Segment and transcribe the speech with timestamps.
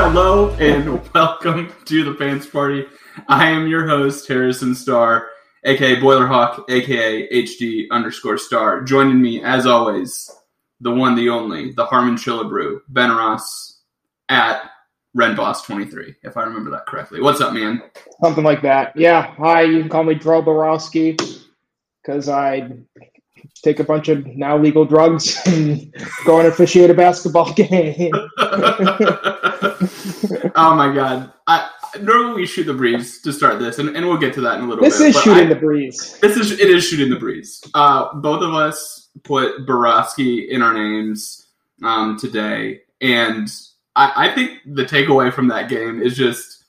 [0.00, 2.86] Hello and welcome to the Pants Party.
[3.26, 5.28] I am your host, Harrison Starr,
[5.64, 8.82] aka Boilerhawk, aka HD underscore star.
[8.82, 10.30] Joining me, as always,
[10.80, 13.80] the one, the only, the Harmon Chillabrew, Ben Ross
[14.28, 14.70] at
[15.16, 17.20] RenBoss23, if I remember that correctly.
[17.20, 17.82] What's up, man?
[18.22, 18.92] Something like that.
[18.94, 19.34] Yeah.
[19.34, 21.16] Hi, you can call me Dro Borowski
[22.00, 22.70] because I
[23.62, 25.92] take a bunch of now legal drugs and
[26.24, 28.10] go and officiate a basketball game.
[30.56, 31.32] oh my god.
[31.46, 31.70] I
[32.02, 34.64] normally we shoot the breeze to start this, and, and we'll get to that in
[34.64, 35.08] a little this bit.
[35.08, 36.18] is but shooting I- the breeze.
[36.20, 37.62] This is it is shooting the breeze.
[37.74, 41.46] Uh, both of us put Borowski in our names
[41.82, 43.48] um, today, and
[43.96, 46.64] I, I think the takeaway from that game is just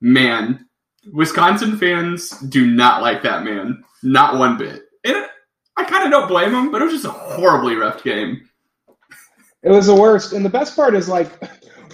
[0.00, 0.66] man,
[1.12, 4.82] Wisconsin fans do not like that man, not one bit.
[5.04, 5.26] And
[5.76, 8.48] I kind of don't blame him, but it was just a horribly rough game.
[9.62, 10.32] It was the worst.
[10.32, 11.30] And the best part is like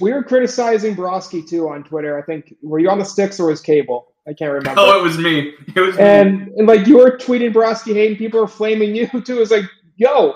[0.01, 2.19] we were criticizing Borowski too on Twitter.
[2.19, 4.13] I think were you on the sticks or was cable?
[4.27, 4.81] I can't remember.
[4.81, 5.55] Oh, it was me.
[5.75, 6.03] It was me.
[6.03, 9.41] and, and like you were tweeting Borowski hate and people were flaming you too.
[9.41, 9.65] It's like,
[9.97, 10.35] yo,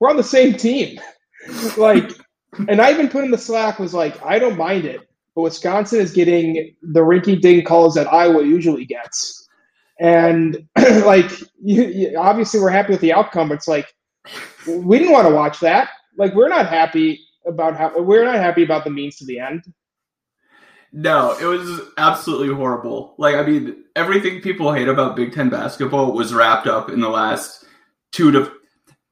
[0.00, 1.00] we're on the same team.
[1.76, 2.12] like
[2.68, 5.00] and I even put in the Slack was like, I don't mind it,
[5.34, 9.48] but Wisconsin is getting the rinky dink calls that Iowa usually gets.
[10.00, 10.68] And
[11.04, 11.30] like
[11.62, 13.92] you, you, obviously we're happy with the outcome, but it's like
[14.66, 15.90] we didn't want to watch that.
[16.16, 19.64] Like we're not happy about how we're not happy about the means to the end.
[20.92, 23.14] No, it was absolutely horrible.
[23.16, 27.08] Like, I mean, everything people hate about Big Ten basketball was wrapped up in the
[27.08, 27.64] last
[28.12, 28.52] two to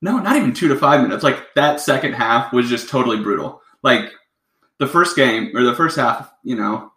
[0.03, 1.23] no, not even two to five minutes.
[1.25, 3.61] Like that second half was just totally brutal.
[3.83, 4.11] Like
[4.79, 6.91] the first game or the first half, you know,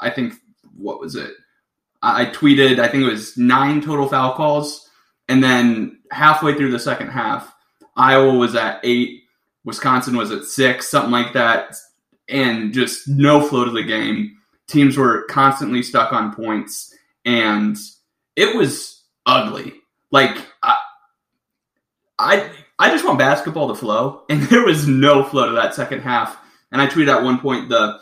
[0.00, 0.34] I think
[0.76, 1.32] what was it?
[2.02, 4.88] I tweeted, I think it was nine total foul calls,
[5.28, 7.54] and then halfway through the second half,
[7.96, 9.22] Iowa was at eight,
[9.64, 11.76] Wisconsin was at six, something like that
[12.28, 14.36] and just no flow to the game.
[14.66, 17.76] Teams were constantly stuck on points, and
[18.36, 19.74] it was ugly.
[20.10, 20.76] Like I,
[22.18, 26.00] I, I just want basketball to flow, and there was no flow to that second
[26.00, 26.38] half.
[26.72, 27.98] And I tweeted at one point the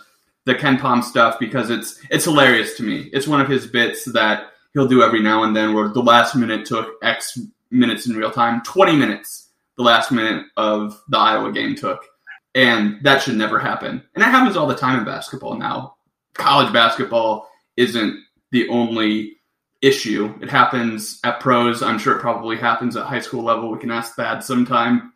[0.46, 3.10] the KenPom stuff because it's it's hilarious to me.
[3.12, 6.34] It's one of his bits that he'll do every now and then, where the last
[6.34, 7.38] minute took X
[7.70, 9.48] minutes in real time, twenty minutes.
[9.76, 12.04] The last minute of the Iowa game took
[12.54, 14.02] and that should never happen.
[14.14, 15.96] And that happens all the time in basketball now.
[16.34, 18.18] College basketball isn't
[18.50, 19.36] the only
[19.82, 20.34] issue.
[20.40, 21.82] It happens at pros.
[21.82, 23.70] I'm sure it probably happens at high school level.
[23.70, 25.12] We can ask Thad sometime.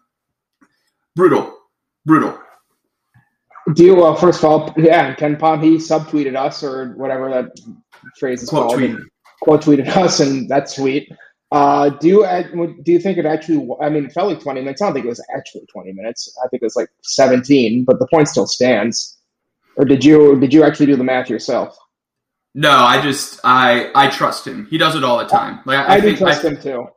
[1.17, 1.57] Brutal.
[2.07, 2.39] Brutal.
[3.73, 7.59] Do you, well, first of all, yeah, KenPom, he subtweeted us or whatever that
[8.19, 8.79] phrase is Quote called.
[8.79, 8.97] tweet.
[9.41, 11.11] Quote tweeted us, and that's sweet.
[11.51, 12.43] Uh, do you uh,
[12.83, 13.69] do you think it actually?
[13.81, 14.83] I mean, it felt like twenty minutes.
[14.83, 16.37] I don't think it was actually twenty minutes.
[16.45, 19.17] I think it was like seventeen, but the point still stands.
[19.77, 21.79] Or did you did you actually do the math yourself?
[22.55, 24.67] No, I just I I trust him.
[24.67, 25.61] He does it all the time.
[25.65, 26.89] Like I, I, do think trust I, him too.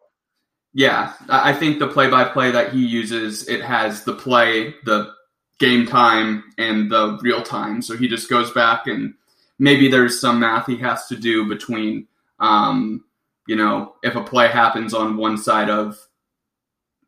[0.73, 5.13] Yeah, I I think the play-by-play that he uses it has the play, the
[5.59, 7.81] game time, and the real time.
[7.81, 9.13] So he just goes back and
[9.59, 12.07] maybe there's some math he has to do between,
[12.40, 13.03] um,
[13.47, 15.97] you know, if a play happens on one side of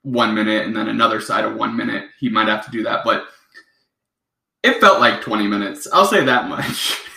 [0.01, 3.03] one minute and then another side of one minute, he might have to do that.
[3.03, 3.25] But
[4.63, 5.87] it felt like 20 minutes.
[5.93, 6.99] I'll say that much.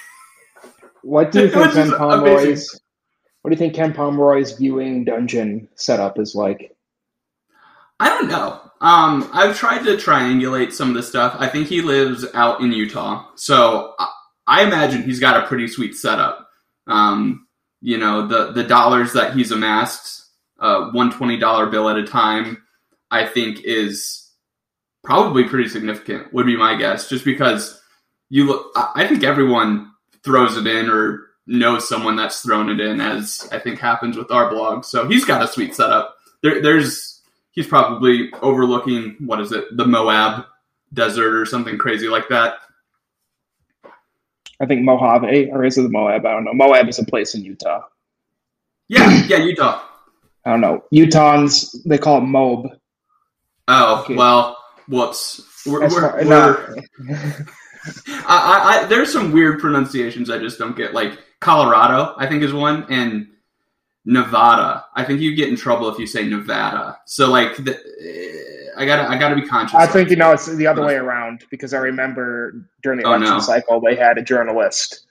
[1.02, 2.80] What do you think Ken Pomeroy's?
[3.42, 6.76] What do you think Ken Pomeroy's viewing dungeon setup is like?
[7.98, 8.61] I don't know.
[8.82, 11.36] Um, I've tried to triangulate some of the stuff.
[11.38, 13.94] I think he lives out in Utah, so
[14.48, 16.48] I, imagine he's got a pretty sweet setup.
[16.88, 17.46] Um,
[17.80, 20.26] you know, the the dollars that he's amassed,
[20.58, 22.60] uh, one twenty dollar bill at a time,
[23.08, 24.28] I think is
[25.04, 26.34] probably pretty significant.
[26.34, 27.80] Would be my guess, just because
[28.30, 28.72] you look.
[28.74, 29.92] I think everyone
[30.24, 34.32] throws it in or knows someone that's thrown it in, as I think happens with
[34.32, 34.84] our blog.
[34.84, 36.16] So he's got a sweet setup.
[36.42, 37.11] There, there's
[37.52, 40.44] he's probably overlooking what is it, the Moab
[40.92, 42.56] desert or something crazy like that.
[44.60, 46.24] I think Mojave, or is it the Moab?
[46.26, 46.52] I don't know.
[46.54, 47.82] Moab is a place in Utah.
[48.88, 49.82] Yeah, yeah, Utah.
[50.44, 50.84] I don't know.
[50.92, 52.78] Utahns, they call it Moab.
[53.68, 54.14] Oh Okay.
[54.16, 54.56] well,
[54.88, 55.40] whoops.
[55.66, 56.82] We're, we're, far- we're-.
[58.26, 60.94] I, I, there's some weird pronunciations I just don't get.
[60.94, 63.28] Like Colorado, I think is one, and
[64.04, 64.84] Nevada.
[64.94, 66.98] I think you get in trouble if you say Nevada.
[67.06, 69.76] So like, the, eh, I gotta I gotta be conscious.
[69.78, 73.12] I think you know it's the other way around because I remember during the Oh,
[73.12, 73.40] election no.
[73.40, 75.06] cycle they had a journalist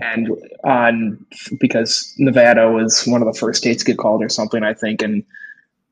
[0.00, 0.28] and
[0.64, 1.24] on
[1.58, 5.00] because Nevada was one of the first states to get called or something I think
[5.02, 5.24] and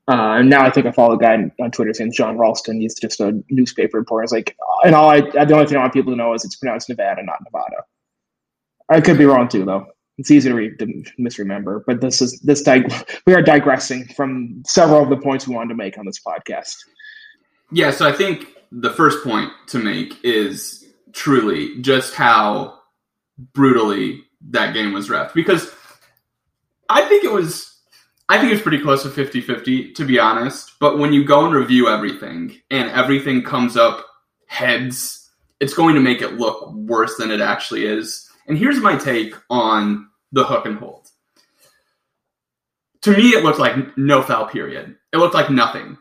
[0.07, 2.79] uh, and now I think I follow a guy on, on Twitter named Jon Ralston.
[2.79, 4.23] He's just a newspaper reporter.
[4.23, 6.55] It's like, and all I, the only thing I want people to know is it's
[6.57, 7.77] pronounced Nevada, not Nevada.
[8.87, 9.87] I could be wrong too, though.
[10.17, 11.83] It's easy to, to misremember.
[11.85, 12.91] But this is this dig-
[13.25, 16.77] we are digressing from several of the points we wanted to make on this podcast.
[17.71, 22.79] Yeah, so I think the first point to make is truly just how
[23.53, 25.33] brutally that game was refed.
[25.33, 25.69] Because
[26.89, 27.75] I think it was
[28.27, 30.73] I think it's pretty close to 50-50, to be honest.
[30.79, 34.03] But when you go and review everything and everything comes up
[34.47, 35.29] heads,
[35.59, 38.24] it's going to make it look worse than it actually is.
[38.47, 41.09] And here's my take on the hook and hold.
[43.01, 44.95] To me, it looked like no foul period.
[45.13, 45.97] It looked like nothing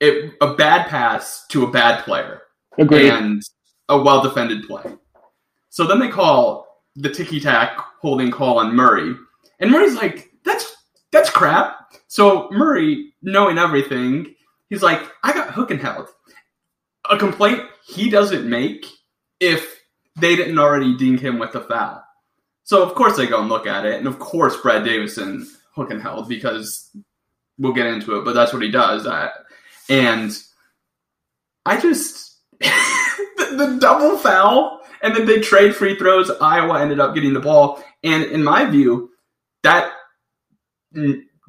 [0.00, 2.42] it a bad pass to a bad player
[2.78, 3.10] Agreed.
[3.10, 3.42] and
[3.88, 4.84] a well defended play.
[5.70, 9.14] So then they call the ticky tack holding call on Murray,
[9.60, 10.76] and Murray's like, "That's
[11.12, 14.34] that's crap." So Murray, knowing everything,
[14.68, 16.08] he's like, "I got hook and held."
[17.10, 18.86] A complaint he doesn't make
[19.38, 19.75] if
[20.16, 22.02] they didn't already ding him with the foul.
[22.64, 25.90] So of course they go and look at it, and of course Brad Davison hook
[25.90, 26.90] and held because
[27.58, 29.06] we'll get into it, but that's what he does.
[29.06, 29.30] I,
[29.88, 30.36] and
[31.64, 36.30] I just the, the double foul, and then they trade free throws.
[36.30, 39.10] Iowa ended up getting the ball, and in my view,
[39.62, 39.92] that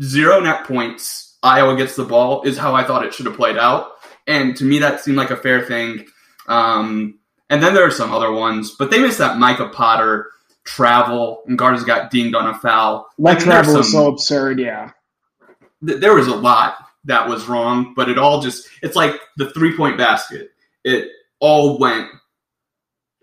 [0.04, 3.58] zero net points Iowa gets the ball is how I thought it should have played
[3.58, 3.92] out,
[4.28, 6.06] and to me that seemed like a fair thing.
[6.48, 7.20] Um,
[7.50, 10.32] and then there are some other ones, but they missed that Micah Potter
[10.64, 13.08] travel, and Garza got dinged on a foul.
[13.18, 14.60] Like I mean, travel was so absurd.
[14.60, 14.92] Yeah.
[15.86, 19.50] th- there was a lot that was wrong, but it all just it's like the
[19.52, 20.52] three point basket.
[20.84, 21.10] It
[21.40, 22.10] all went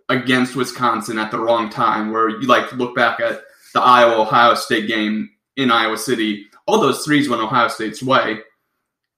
[0.08, 3.42] against Wisconsin at the wrong time where you like look back at
[3.74, 8.38] the Iowa Ohio State game in Iowa City, all those threes went Ohio State's way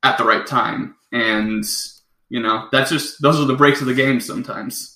[0.02, 0.96] at the right time.
[1.12, 1.64] And
[2.28, 4.95] you know, that's just those are the breaks of the game sometimes.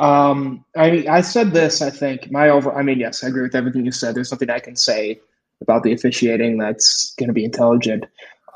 [0.00, 1.82] Um, I I said this.
[1.82, 2.72] I think my over.
[2.72, 4.14] I mean, yes, I agree with everything you said.
[4.14, 5.20] There's nothing I can say
[5.60, 8.04] about the officiating that's going to be intelligent.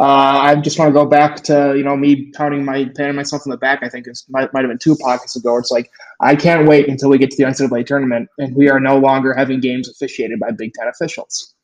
[0.00, 3.42] Uh, I just want to go back to you know me pounding my patting myself
[3.44, 3.80] in the back.
[3.82, 5.58] I think it might might have been two podcasts ago.
[5.58, 8.80] It's like I can't wait until we get to the NCAA tournament and we are
[8.80, 11.54] no longer having games officiated by Big Ten officials.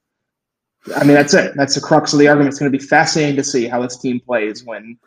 [0.94, 1.54] I mean, that's it.
[1.56, 2.52] That's the crux of the argument.
[2.52, 4.98] It's going to be fascinating to see how this team plays when,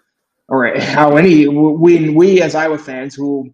[0.47, 3.53] or how any we we as Iowa fans who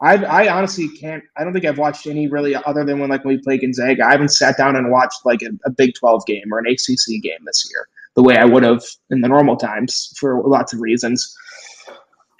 [0.00, 1.24] I, I honestly can't.
[1.36, 4.06] I don't think I've watched any really other than when like when we played Gonzaga.
[4.06, 7.20] I haven't sat down and watched like a, a Big Twelve game or an ACC
[7.22, 10.80] game this year the way I would have in the normal times for lots of
[10.80, 11.36] reasons.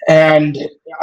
[0.09, 0.57] And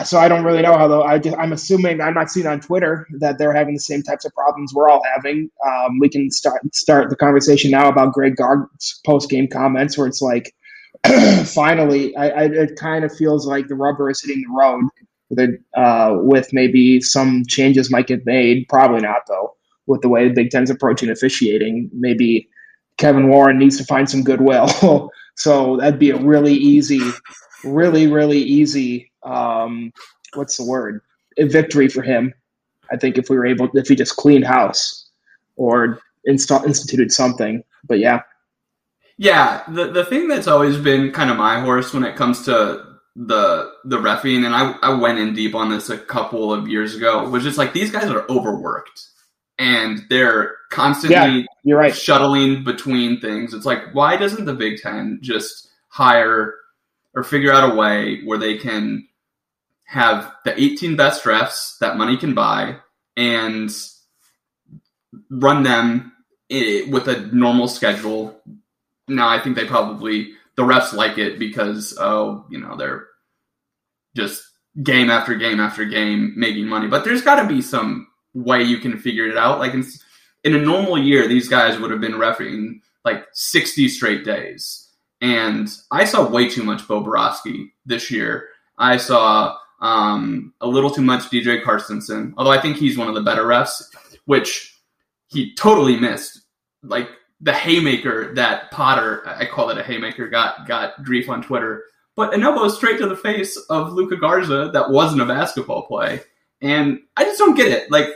[0.04, 1.02] so I don't really know how though.
[1.02, 4.26] I just, I'm assuming I'm not seeing on Twitter that they're having the same types
[4.26, 5.50] of problems we're all having.
[5.66, 10.06] Um, we can start start the conversation now about Greg Gard's post game comments where
[10.06, 10.54] it's like,
[11.46, 14.84] finally, I, I, it kind of feels like the rubber is hitting the road
[15.30, 18.66] with, uh, with maybe some changes might get made.
[18.68, 19.54] Probably not though.
[19.86, 22.48] With the way the Big Ten's approaching officiating, maybe
[22.98, 25.10] Kevin Warren needs to find some goodwill.
[25.36, 27.00] so that'd be a really easy,
[27.64, 29.10] really really easy.
[29.22, 29.92] Um,
[30.34, 31.02] what's the word?
[31.38, 32.34] A victory for him.
[32.90, 35.08] I think if we were able, if he just cleaned house
[35.56, 37.62] or install, instituted something.
[37.88, 38.20] But yeah,
[39.18, 42.85] Yeah, the the thing that's always been kind of my horse when it comes to
[43.16, 46.94] the the refing, and I I went in deep on this a couple of years
[46.94, 49.08] ago, was just like these guys are overworked,
[49.58, 51.94] and they're constantly you're right.
[51.96, 53.54] shuttling between things.
[53.54, 56.54] It's like why doesn't the Big Ten just hire
[57.14, 59.08] or figure out a way where they can
[59.84, 62.76] have the 18 best refs that money can buy
[63.16, 63.70] and
[65.30, 66.12] run them
[66.52, 68.38] i- with a normal schedule.
[69.08, 73.06] Now, I think they probably the refs like it because oh, you know, they're
[74.14, 74.42] just
[74.82, 76.88] game after game after game making money.
[76.88, 79.58] But there's got to be some way you can figure it out.
[79.58, 79.84] Like in,
[80.44, 84.90] in a normal year, these guys would have been refing like 60 straight days.
[85.20, 88.48] And I saw way too much Bo Borowski this year.
[88.78, 93.14] I saw um, a little too much DJ Carstensen, although I think he's one of
[93.14, 93.82] the better refs,
[94.26, 94.78] which
[95.28, 96.42] he totally missed.
[96.82, 97.08] Like
[97.40, 102.34] the haymaker that Potter, I call it a haymaker, got got grief on Twitter, but
[102.34, 106.20] an elbow straight to the face of Luka Garza that wasn't a basketball play,
[106.62, 107.90] and I just don't get it.
[107.90, 108.08] Like,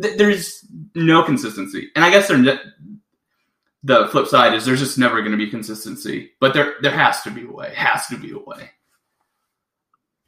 [0.00, 2.58] th- there's no consistency, and I guess ne-
[3.82, 7.22] the flip side is there's just never going to be consistency, but there there has
[7.22, 7.72] to be a way.
[7.74, 8.70] Has to be a way.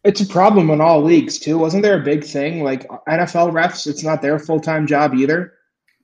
[0.04, 1.58] It's a problem in all leagues too.
[1.58, 3.86] Wasn't there a big thing like NFL refs?
[3.86, 5.54] It's not their full time job either.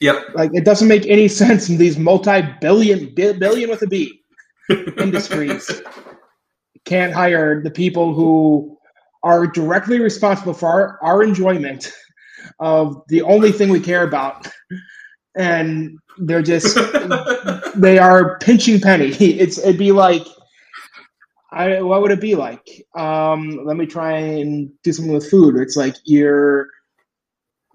[0.04, 0.34] Yep.
[0.34, 4.20] Like it doesn't make any sense in these multi billion billion with a B
[4.98, 5.80] industries.
[6.84, 8.76] Can't hire the people who
[9.22, 11.90] are directly responsible for our, our enjoyment
[12.60, 14.46] of the only thing we care about.
[15.36, 16.76] And they're just
[17.74, 19.16] they are pinching penny.
[19.20, 20.26] It's it'd be like
[21.50, 22.68] I, what would it be like?
[22.94, 25.56] Um, let me try and do something with food.
[25.56, 26.68] It's like you're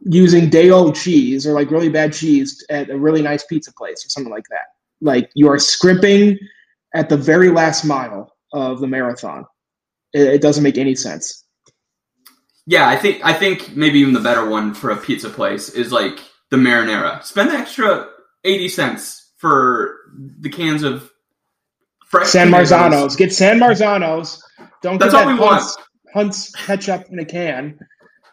[0.02, 4.06] using day old cheese or like really bad cheese at a really nice pizza place
[4.06, 4.68] or something like that
[5.02, 6.38] like you are scrimping
[6.96, 9.46] at the very last mile of the marathon
[10.14, 11.44] it, it doesn't make any sense
[12.66, 15.92] Yeah, I think I think maybe even the better one for a pizza place is
[15.92, 16.20] like
[16.52, 17.24] the marinara.
[17.24, 18.08] Spend the extra
[18.44, 19.96] eighty cents for
[20.40, 21.10] the cans of
[22.06, 22.72] fresh San tomatoes.
[22.72, 23.18] Marzanos.
[23.18, 24.40] Get San Marzanos.
[24.84, 25.64] Don't That's get all that we want.
[25.64, 25.78] Hunt's,
[26.14, 27.80] Hunt's ketchup in a can.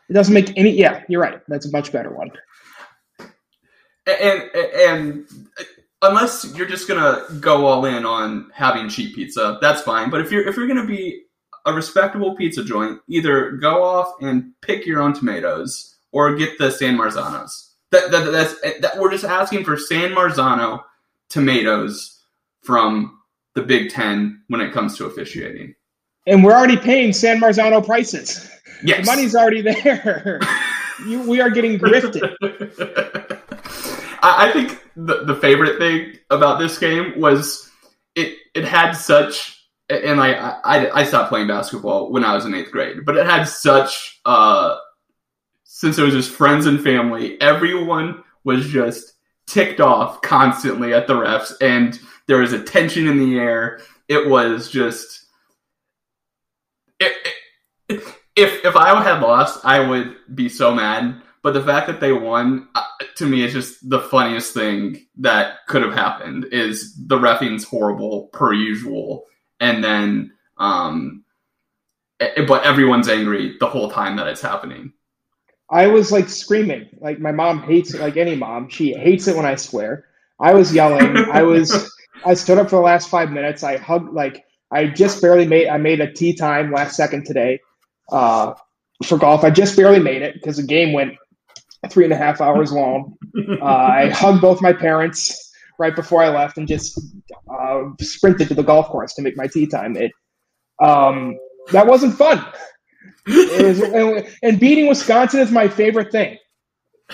[0.09, 0.71] It doesn't make any.
[0.71, 1.41] Yeah, you're right.
[1.49, 2.31] That's a much better one.
[4.07, 5.27] and and
[6.03, 10.11] unless you're just gonna go all in on having cheap pizza, that's fine.
[10.11, 11.23] But if you're if you're gonna be
[11.65, 16.71] a respectable pizza joint, either go off and pick your own tomatoes or get the
[16.71, 17.73] San Marzanos.
[17.91, 20.83] That, that that's that we're just asking for San Marzano
[21.29, 22.23] tomatoes
[22.63, 23.19] from
[23.55, 25.75] the Big Ten when it comes to officiating.
[26.27, 28.51] And we're already paying San Marzano prices.
[28.83, 30.41] Yes, The money's already there.
[31.07, 32.37] you, we are getting grifted.
[34.23, 37.71] I, I think the, the favorite thing about this game was
[38.15, 40.33] it it had such and I,
[40.65, 44.21] I I stopped playing basketball when I was in eighth grade, but it had such
[44.25, 44.77] uh
[45.65, 49.13] since it was just friends and family, everyone was just
[49.47, 53.81] ticked off constantly at the refs and there was a tension in the air.
[54.09, 55.27] It was just
[56.99, 57.13] it,
[57.89, 58.03] it,
[58.37, 61.23] if if I had lost, I would be so mad.
[61.43, 62.83] But the fact that they won, uh,
[63.17, 66.47] to me, is just the funniest thing that could have happened.
[66.53, 69.25] Is the refing's horrible per usual,
[69.61, 71.25] and then, um,
[72.21, 74.93] eh, but everyone's angry the whole time that it's happening.
[75.71, 76.89] I was like screaming.
[77.01, 78.69] Like my mom hates it, like any mom.
[78.69, 80.07] She hates it when I swear.
[80.39, 81.17] I was yelling.
[81.33, 81.91] I was.
[82.25, 83.63] I stood up for the last five minutes.
[83.63, 84.13] I hugged.
[84.13, 85.69] Like I just barely made.
[85.69, 87.61] I made a tee time last second today
[88.11, 88.55] uh,
[89.05, 89.45] for golf.
[89.45, 91.15] I just barely made it because the game went
[91.91, 93.17] three and a half hours long.
[93.61, 96.99] Uh, I hugged both my parents right before I left and just
[97.51, 99.97] uh, sprinted to the golf course to make my tee time.
[99.97, 100.11] It
[100.83, 101.39] um,
[101.73, 102.45] that wasn't fun.
[103.27, 103.81] It was,
[104.27, 106.39] and, and beating Wisconsin is my favorite thing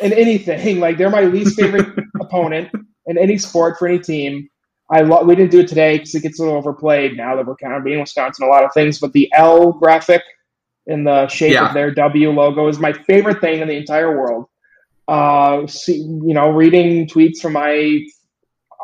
[0.01, 0.81] in anything.
[0.81, 1.89] Like they're my least favorite
[2.21, 2.71] opponent
[3.07, 4.49] in any sport for any team.
[4.91, 7.47] I lo- we didn't do it today because it gets a little overplayed now that
[7.47, 8.99] we're kind of beating Wisconsin a lot of things.
[8.99, 10.23] But the L graphic
[10.87, 11.69] in the shape Yeah.
[11.69, 14.47] of their W logo is my favorite thing in the entire world.
[15.09, 18.01] Uh, see, you know, reading tweets from my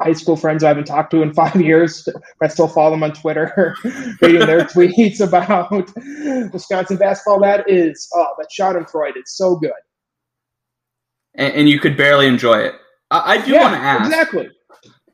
[0.00, 2.08] high school friends I haven't talked to in five years.
[2.42, 3.76] I still follow them on Twitter,
[4.22, 5.70] reading their tweets about
[6.52, 7.40] Wisconsin basketball.
[7.40, 9.72] That is, oh, that Schadenfreude is so good.
[11.34, 12.74] and, and you could barely enjoy it.
[13.10, 14.06] I, I do want to ask.
[14.06, 14.48] exactly.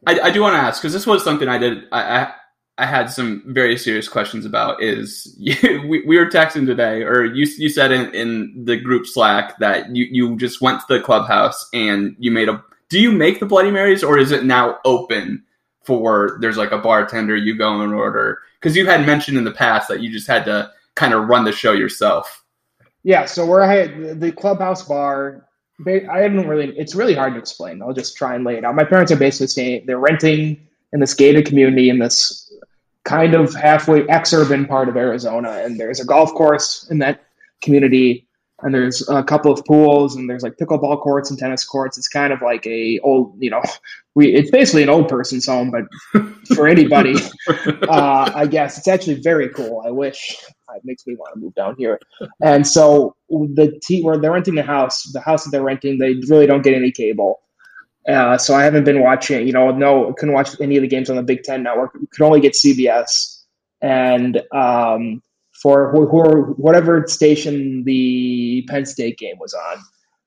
[0.07, 1.85] I, I do want to ask because this was something I did.
[1.93, 2.33] I, I
[2.77, 4.83] I had some very serious questions about.
[4.83, 9.59] Is we, we were texting today, or you you said in, in the group Slack
[9.59, 12.63] that you you just went to the clubhouse and you made a.
[12.89, 15.43] Do you make the Bloody Marys, or is it now open
[15.83, 16.39] for?
[16.41, 19.89] There's like a bartender you go and order because you had mentioned in the past
[19.89, 22.43] that you just had to kind of run the show yourself.
[23.05, 25.47] Yeah, so where I had the clubhouse bar,
[25.87, 26.77] I haven't really.
[26.77, 27.83] It's really hard to explain.
[27.83, 28.75] I'll just try and lay it out.
[28.75, 32.44] My parents are basically saying they're renting in this gated community in this
[33.05, 37.25] kind of halfway ex-urban part of Arizona, and there's a golf course in that
[37.63, 38.27] community,
[38.63, 41.99] and there's a couple of pools, and there's like pickleball courts and tennis courts.
[41.99, 43.63] It's kind of like a old, you know,
[44.15, 44.35] we.
[44.35, 45.85] It's basically an old person's home, but
[46.55, 47.15] for anybody,
[47.89, 49.83] uh, I guess it's actually very cool.
[49.85, 50.37] I wish
[50.75, 52.01] it makes me want to move down here.
[52.43, 56.15] And so the team where they're renting the house, the house that they're renting, they
[56.29, 57.41] really don't get any cable.
[58.09, 59.47] Uh, so I haven't been watching.
[59.47, 61.93] You know, no, couldn't watch any of the games on the Big Ten Network.
[62.11, 63.43] Could only get CBS
[63.81, 69.79] and um, for who, who, whatever station the Penn State game was on.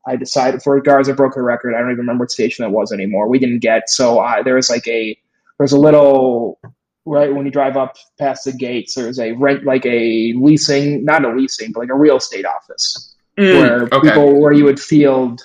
[0.08, 1.76] I decided for Garza broke a record.
[1.76, 3.28] I don't even remember what station that was anymore.
[3.28, 5.18] We didn't get so I, there was like a
[5.58, 6.60] there's a little
[7.06, 11.26] right when you drive up past the gates, there's a rent like a leasing, not
[11.26, 14.10] a leasing, but like a real estate office where Mm, okay.
[14.10, 15.42] people where you would field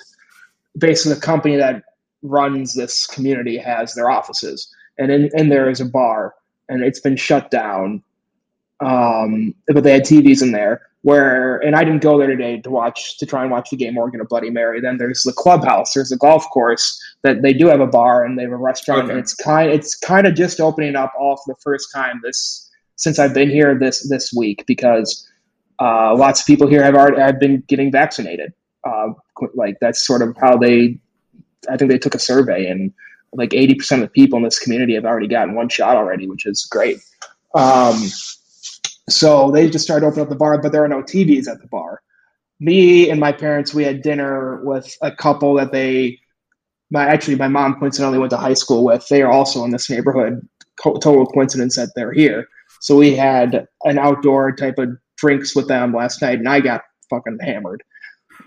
[0.77, 1.83] basically the company that
[2.23, 6.33] runs this community has their offices, and in, in there is a bar,
[6.69, 8.03] and it's been shut down.
[8.79, 12.69] Um, but they had TVs in there where, and I didn't go there today to
[12.69, 14.81] watch to try and watch the game or get a Bloody Mary.
[14.81, 18.37] Then there's the clubhouse, there's a golf course that they do have a bar and
[18.37, 19.11] they have a restaurant, Okay.
[19.11, 22.69] and it's kind it's kind of just opening up all for the first time this
[22.95, 25.29] since I've been here this this week because
[25.79, 28.53] uh, lots of people here have already have been getting vaccinated.
[28.85, 29.09] Uh,
[29.55, 30.97] like that's sort of how they.
[31.69, 32.93] I think they took a survey and
[33.33, 36.27] like eighty percent of the people in this community have already gotten one shot already,
[36.27, 36.97] which is great.
[37.55, 38.01] Um,
[39.09, 41.67] so they just started opening up the bar, but there are no TVs at the
[41.67, 42.01] bar.
[42.59, 46.19] Me and my parents, we had dinner with a couple that they,
[46.89, 49.07] my actually my mom coincidentally went to high school with.
[49.09, 50.47] They are also in this neighborhood.
[50.81, 52.47] Co- total coincidence that they're here.
[52.79, 56.81] So we had an outdoor type of drinks with them last night, and I got
[57.09, 57.83] fucking hammered.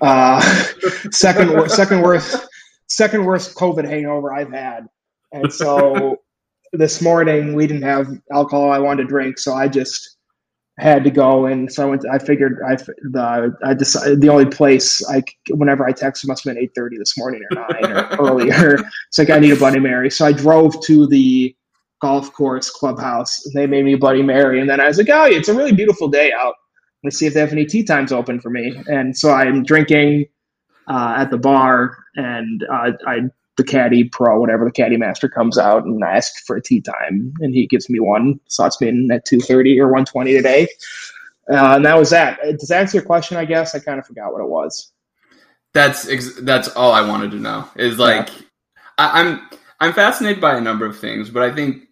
[0.01, 0.41] Uh,
[1.11, 2.47] second, second worst,
[2.88, 4.87] second worst COVID hangover I've had,
[5.33, 6.16] and so
[6.73, 10.16] this morning we didn't have alcohol I wanted to drink, so I just
[10.78, 12.05] had to go, and so I went.
[12.11, 16.55] I figured I the I decided the only place I whenever I texted must have
[16.55, 18.78] been eight thirty this morning or nine or earlier.
[19.09, 21.55] It's like I need a Bloody Mary, so I drove to the
[22.02, 23.45] golf course clubhouse.
[23.47, 25.55] And they made me a Bloody Mary, and then I was like, oh, it's a
[25.55, 26.55] really beautiful day out.
[27.02, 28.75] Let's see if they have any tee times open for me.
[28.88, 30.26] And so I'm drinking
[30.88, 33.21] uh, at the bar, and uh, I
[33.57, 36.81] the caddy pro, whatever the caddy master comes out, and I ask for a tee
[36.81, 38.38] time, and he gives me one.
[38.49, 40.69] So Slots me in at two thirty or one twenty today.
[41.50, 42.38] Uh, and that was that.
[42.40, 43.37] Uh, Does that answer your question?
[43.37, 44.93] I guess I kind of forgot what it was.
[45.75, 47.69] That's ex- that's all I wanted to know.
[47.76, 48.28] Is like
[48.99, 49.40] I, I'm
[49.81, 51.85] I'm fascinated by a number of things, but I think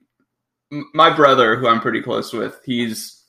[0.72, 3.22] m- my brother, who I'm pretty close with, he's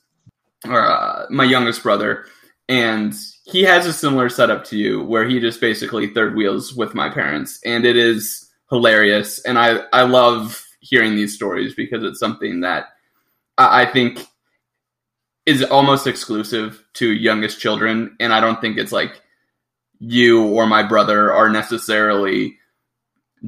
[0.66, 2.26] or uh, my youngest brother,
[2.68, 3.14] and
[3.46, 7.08] he has a similar setup to you, where he just basically third wheels with my
[7.08, 12.60] parents, and it is hilarious, and I I love hearing these stories because it's something
[12.60, 12.88] that
[13.56, 14.26] I, I think
[15.46, 19.22] is almost exclusive to youngest children, and I don't think it's like
[20.00, 22.58] you or my brother are necessarily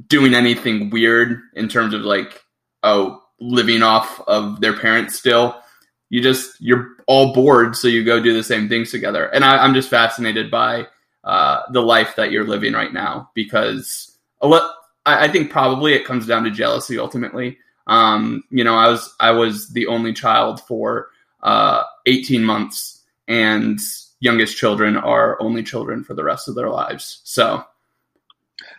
[0.07, 2.45] doing anything weird in terms of like
[2.85, 5.61] oh living off of their parents still.
[6.09, 9.27] You just you're all bored so you go do the same things together.
[9.27, 10.87] And I, i'm just fascinated by
[11.25, 14.71] uh, the life that you're living right now because I,
[15.05, 17.59] I think probably it comes down to jealousy ultimately.
[17.89, 21.09] Um, you know i was i was the only child for
[21.43, 23.79] uh, 18 months and
[24.21, 27.21] youngest children are only children for the rest of their lives.
[27.25, 27.65] So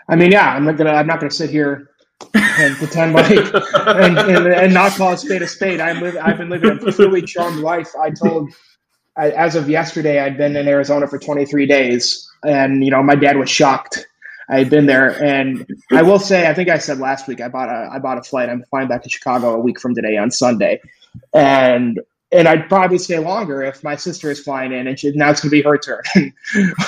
[0.08, 1.89] I mean, yeah, I'm not gonna I'm not gonna sit here
[2.36, 5.80] and pretend like and, and, and not call a spade a spade.
[5.80, 7.90] I'm live, I've been living a truly charmed life.
[8.00, 8.52] I told
[9.18, 13.16] I, as of yesterday, I'd been in Arizona for 23 days, and you know, my
[13.16, 14.06] dad was shocked.
[14.50, 17.50] I had been there, and I will say, I think I said last week, I
[17.50, 18.50] bought a I bought a flight.
[18.50, 20.82] I'm flying back to Chicago a week from today on Sunday,
[21.34, 22.00] and
[22.32, 25.42] and I'd probably stay longer if my sister is flying in, and she, now it's
[25.42, 26.04] gonna be her turn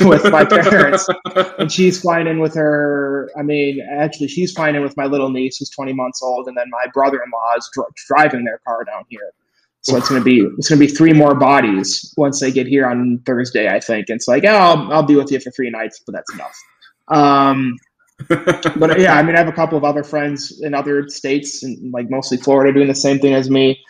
[0.01, 1.07] with my parents
[1.57, 3.29] and she's flying in with her.
[3.37, 6.55] I mean, actually, she's flying in with my little niece who's 20 months old, and
[6.55, 9.31] then my brother-in-law is dr- driving their car down here.
[9.83, 13.19] So it's gonna be it's gonna be three more bodies once they get here on
[13.25, 14.09] Thursday, I think.
[14.09, 16.55] And it's like, oh, I'll, I'll be with you for three nights, but that's enough.
[17.07, 17.77] Um,
[18.27, 21.91] but yeah, I mean, I have a couple of other friends in other states, and
[21.91, 23.83] like mostly Florida, doing the same thing as me.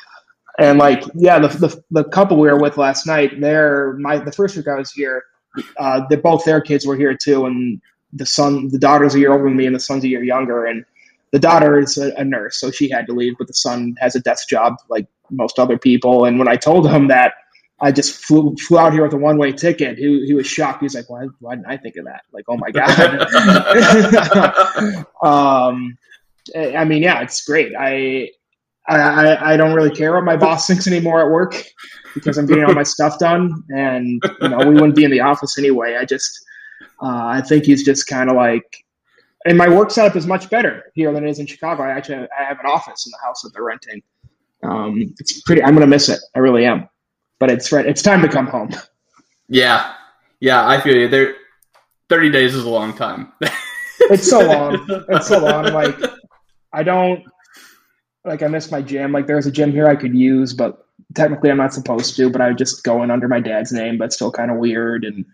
[0.59, 4.31] And like, yeah, the, the, the couple we were with last night, they're my the
[4.31, 5.23] first week I was here,
[5.77, 7.81] uh, they both their kids were here too, and
[8.13, 10.65] the son, the daughter's a year older than me, and the son's a year younger,
[10.65, 10.85] and
[11.31, 14.15] the daughter is a, a nurse, so she had to leave, but the son has
[14.15, 16.25] a desk job like most other people.
[16.25, 17.33] And when I told him that
[17.81, 20.81] I just flew flew out here with a one way ticket, he, he was shocked.
[20.81, 22.21] He's like, "Why, why didn't I think of that?
[22.31, 23.21] Like, oh my god."
[25.23, 25.97] um,
[26.55, 27.73] I mean, yeah, it's great.
[27.77, 28.29] I,
[28.87, 31.63] I I don't really care what my boss thinks anymore at work
[32.13, 35.21] because I'm getting all my stuff done, and you know we wouldn't be in the
[35.21, 35.97] office anyway.
[35.99, 36.31] I just
[37.01, 38.85] uh, I think he's just kind of like,
[39.45, 41.83] and my work setup is much better here than it is in Chicago.
[41.83, 44.01] I actually I have an office in the house that they're renting.
[44.63, 45.63] Um, it's pretty.
[45.63, 46.19] I'm gonna miss it.
[46.35, 46.89] I really am.
[47.39, 47.85] But it's right.
[47.85, 48.71] It's time to come home.
[49.47, 49.93] Yeah,
[50.39, 51.07] yeah, I feel you.
[51.07, 51.35] There,
[52.09, 53.31] thirty days is a long time.
[54.09, 54.87] It's so long.
[55.09, 55.65] It's so long.
[55.65, 55.95] Like
[56.73, 57.23] I don't
[58.25, 58.43] like.
[58.43, 59.11] I miss my gym.
[59.11, 62.29] Like there's a gym here I could use, but technically I'm not supposed to.
[62.29, 65.03] But I would just go in under my dad's name, but still kind of weird.
[65.03, 65.25] And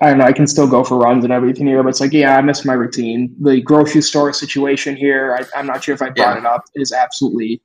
[0.00, 0.24] I don't know.
[0.24, 2.64] I can still go for runs and everything here, but it's like, yeah, I miss
[2.64, 3.34] my routine.
[3.40, 5.36] The grocery store situation here.
[5.36, 6.38] I, I'm not sure if I brought Yeah.
[6.38, 6.64] it up.
[6.74, 7.60] Is absolutely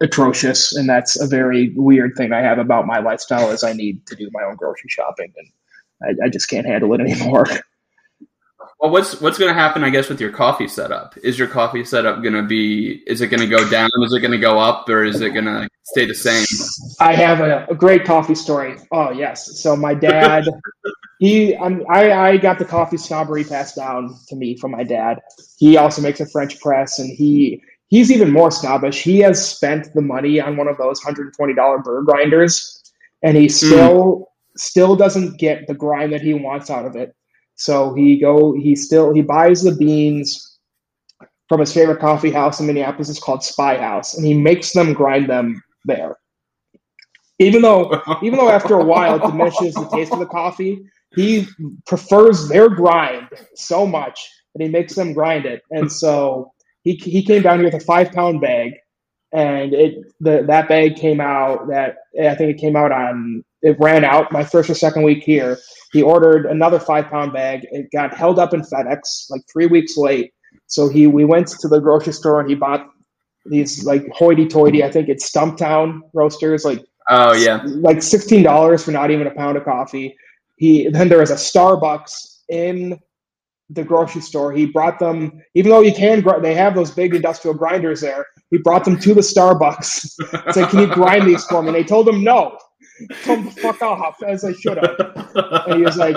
[0.00, 3.50] atrocious, and that's a very weird thing I have about my lifestyle.
[3.50, 6.92] Is I need to do my own grocery shopping, and I, I just can't handle
[6.94, 7.46] it anymore.
[8.82, 9.84] Well, what's what's going to happen?
[9.84, 13.00] I guess with your coffee setup, is your coffee setup going to be?
[13.06, 13.88] Is it going to go down?
[14.02, 16.44] Is it going to go up, or is it going to stay the same?
[16.98, 18.76] I have a, a great coffee story.
[18.90, 20.48] Oh yes, so my dad,
[21.20, 25.20] he, I'm, I, I got the coffee snobbery passed down to me from my dad.
[25.58, 29.00] He also makes a French press, and he he's even more snobbish.
[29.00, 32.82] He has spent the money on one of those hundred and twenty dollar burr grinders,
[33.22, 34.24] and he still mm.
[34.56, 37.14] still doesn't get the grind that he wants out of it
[37.54, 40.58] so he go he still he buys the beans
[41.48, 43.10] from his favorite coffee house in Minneapolis.
[43.10, 46.16] It's called Spyhouse, and he makes them grind them there.
[47.38, 50.82] Even though even though after a while it diminishes the taste of the coffee,
[51.14, 51.46] he
[51.86, 54.18] prefers their grind so much
[54.54, 55.62] that he makes them grind it.
[55.70, 56.52] And so
[56.84, 58.72] he he came down here with a five pound bag,
[59.32, 63.76] and it the that bag came out that I think it came out on it
[63.78, 65.58] ran out my first or second week here
[65.92, 67.66] he ordered another five pound bag.
[67.70, 70.32] It got held up in FedEx like three weeks late.
[70.66, 72.88] So he we went to the grocery store and he bought
[73.44, 78.84] these like hoity toity, I think it's Stumptown roasters, like oh yeah, like sixteen dollars
[78.84, 80.16] for not even a pound of coffee.
[80.56, 82.98] He then there was a Starbucks in
[83.68, 84.52] the grocery store.
[84.52, 88.26] He brought them, even though you can, they have those big industrial grinders there.
[88.50, 90.52] He brought them to the Starbucks.
[90.52, 92.56] Said, "Can you grind these for me?" And they told him no
[93.22, 94.96] come the fuck off, as I should have.
[95.66, 96.16] And he was like,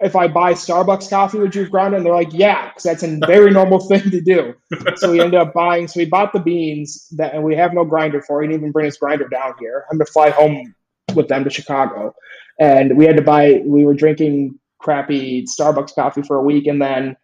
[0.00, 1.98] if I buy Starbucks coffee, would you grind it?
[1.98, 4.54] And they're like, yeah, because that's a very normal thing to do.
[4.96, 7.84] So we ended up buying, so we bought the beans that, and we have no
[7.84, 8.40] grinder for.
[8.40, 9.84] He didn't even bring his grinder down here.
[9.90, 10.74] I'm to fly home
[11.14, 12.14] with them to Chicago.
[12.58, 16.66] And we had to buy, we were drinking crappy Starbucks coffee for a week.
[16.66, 17.16] And then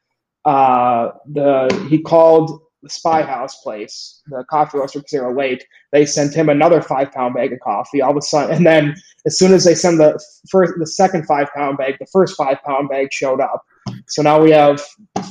[0.44, 5.66] uh, the he called the Spyhouse place, the coffee roaster, because they were late.
[5.92, 8.00] They sent him another five pound bag of coffee.
[8.00, 8.94] All of a sudden, and then
[9.26, 12.62] as soon as they send the first, the second five pound bag, the first five
[12.64, 13.64] pound bag showed up.
[14.06, 14.80] So now we have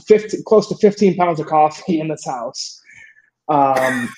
[0.07, 2.81] 50, close to 15 pounds of coffee in this house.
[3.47, 4.09] Um,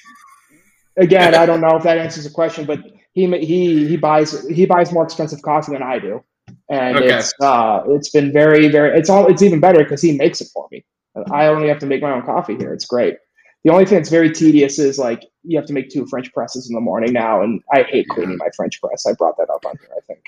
[0.97, 2.79] again, I don't know if that answers the question, but
[3.13, 6.23] he he he buys he buys more expensive coffee than I do,
[6.69, 7.15] and okay.
[7.15, 10.49] it's uh, it's been very very it's all it's even better because he makes it
[10.53, 10.85] for me.
[11.31, 12.73] I only have to make my own coffee here.
[12.73, 13.17] It's great.
[13.67, 16.69] The only thing that's very tedious is like you have to make two French presses
[16.69, 19.05] in the morning now, and I hate cleaning my French press.
[19.05, 20.23] I brought that up on here, I think.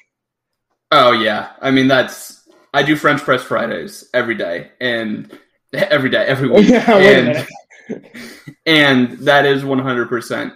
[0.91, 5.32] Oh yeah, I mean that's I do French press Fridays every day, and
[5.73, 7.47] every day, every week, yeah, and,
[8.65, 10.52] and that is one hundred percent.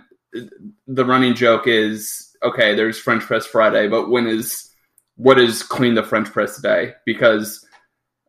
[0.86, 2.76] The running joke is okay.
[2.76, 4.70] There's French press Friday, but when is
[5.16, 6.96] what is clean the French press day?
[7.06, 7.66] Because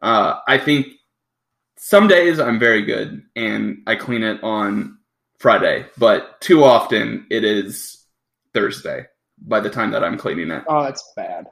[0.00, 0.86] uh, I think
[1.84, 4.96] some days I'm very good and I clean it on
[5.38, 8.06] Friday, but too often it is
[8.54, 9.04] Thursday
[9.36, 10.64] by the time that I'm cleaning it.
[10.66, 11.48] Oh, that's bad.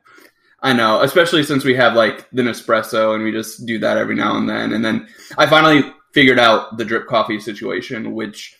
[0.60, 4.14] I know, especially since we have like the Nespresso and we just do that every
[4.14, 4.72] now and then.
[4.72, 8.56] And then I finally figured out the drip coffee situation, which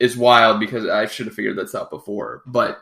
[0.00, 2.42] is wild because I should have figured this out before.
[2.46, 2.80] But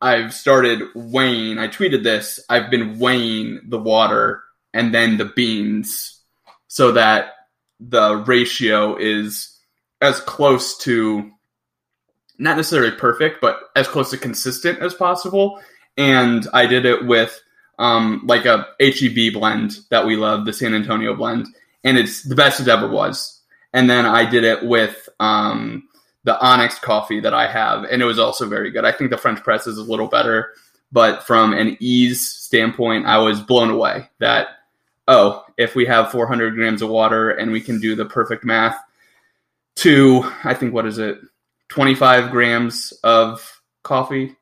[0.00, 6.20] I've started weighing, I tweeted this, I've been weighing the water and then the beans
[6.68, 7.32] so that
[7.80, 9.58] the ratio is
[10.00, 11.30] as close to
[12.38, 15.60] not necessarily perfect, but as close to consistent as possible.
[15.96, 17.40] And I did it with
[17.78, 21.46] um, like a HEB blend that we love, the San Antonio blend,
[21.84, 23.40] and it's the best it ever was.
[23.72, 25.88] And then I did it with um,
[26.24, 28.84] the Onyx coffee that I have, and it was also very good.
[28.84, 30.52] I think the French press is a little better,
[30.90, 34.48] but from an ease standpoint, I was blown away that
[35.08, 38.78] oh, if we have 400 grams of water and we can do the perfect math
[39.76, 41.18] to, I think, what is it,
[41.70, 44.36] 25 grams of coffee,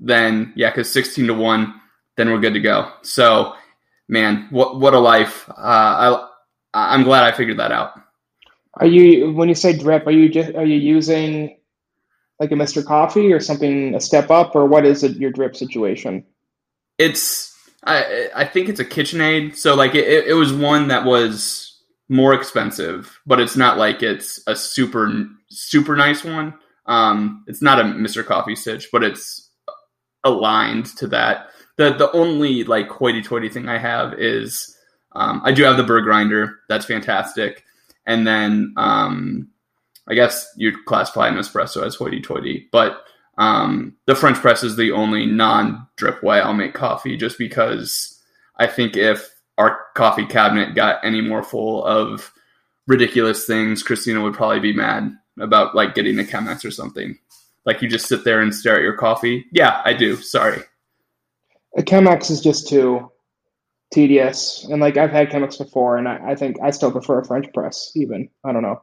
[0.00, 1.80] then yeah, because 16 to 1,
[2.16, 2.90] then we're good to go.
[3.02, 3.54] So,
[4.08, 5.48] man, what, what a life.
[5.50, 6.26] Uh,
[6.72, 8.00] I, I'm glad I figured that out.
[8.74, 11.58] Are you, when you say drip, are you just, are you using
[12.40, 12.84] like a Mr.
[12.84, 16.24] Coffee or something a step up, or what is it, your drip situation?
[16.96, 17.47] It's,
[17.84, 19.56] I I think it's a KitchenAid.
[19.56, 24.40] So like it, it was one that was more expensive, but it's not like it's
[24.46, 26.54] a super super nice one.
[26.86, 28.24] Um, it's not a Mr.
[28.24, 29.50] Coffee Stitch, but it's
[30.24, 31.50] aligned to that.
[31.76, 34.74] The the only like hoity toity thing I have is
[35.12, 36.58] um, I do have the burr grinder.
[36.68, 37.64] That's fantastic.
[38.06, 39.48] And then um,
[40.08, 43.02] I guess you'd classify an espresso as hoity toity, but
[43.38, 48.20] um, the French press is the only non drip way I'll make coffee just because
[48.56, 52.32] I think if our coffee cabinet got any more full of
[52.88, 57.16] ridiculous things, Christina would probably be mad about like getting a Chemex or something.
[57.64, 59.46] Like you just sit there and stare at your coffee.
[59.52, 60.16] Yeah, I do.
[60.16, 60.62] Sorry.
[61.76, 63.12] A Chemex is just too
[63.92, 67.24] tedious, and like I've had Chemex before, and I, I think I still prefer a
[67.24, 67.92] French press.
[67.94, 68.82] Even I don't know.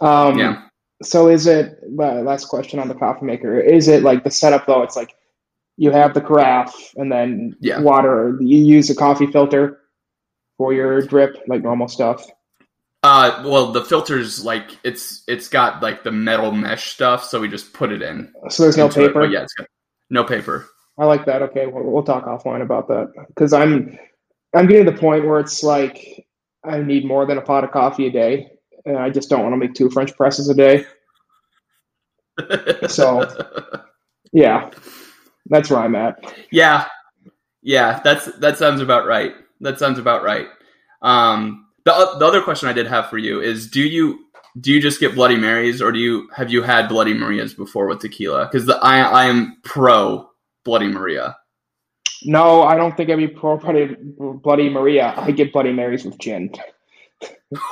[0.00, 0.67] Um, Yeah.
[1.02, 1.78] So is it?
[1.98, 3.58] Uh, last question on the coffee maker.
[3.60, 4.82] Is it like the setup though?
[4.82, 5.14] It's like
[5.76, 7.80] you have the carafe and then Yeah.
[7.80, 8.36] water.
[8.40, 9.80] You use a coffee filter
[10.56, 12.26] for your drip, like normal stuff.
[13.04, 17.46] Uh, well, the filter's like it's it's got like the metal mesh stuff, so we
[17.48, 18.32] just put it in.
[18.48, 19.24] So there's no into it, paper.
[19.26, 19.68] yeah, it's got
[20.10, 20.66] no paper.
[20.98, 21.42] I like that.
[21.42, 23.96] Okay, we'll, we'll talk offline about that because I'm
[24.52, 26.26] I'm getting to the point where it's like
[26.64, 28.50] I need more than a pot of coffee a day,
[28.84, 30.84] and I just don't want to make two French presses a day.
[32.88, 33.28] So-
[34.30, 34.68] Yeah,
[35.46, 36.18] that's where I'm at.
[36.52, 36.86] yeah,
[37.62, 39.32] yeah, that's that sounds about right.
[39.60, 40.48] That sounds about right.
[41.00, 44.18] Um, the the other question I did have for you is: Do you
[44.60, 47.86] do you just get Bloody Marys, or do you have you had Bloody Marias before
[47.86, 48.44] with tequila?
[48.52, 50.28] Because I I am pro
[50.62, 51.34] Bloody Maria.
[52.24, 55.14] No, I don't think I'd be pro Bloody, Bloody Maria.
[55.16, 56.52] I get Bloody Marys with gin.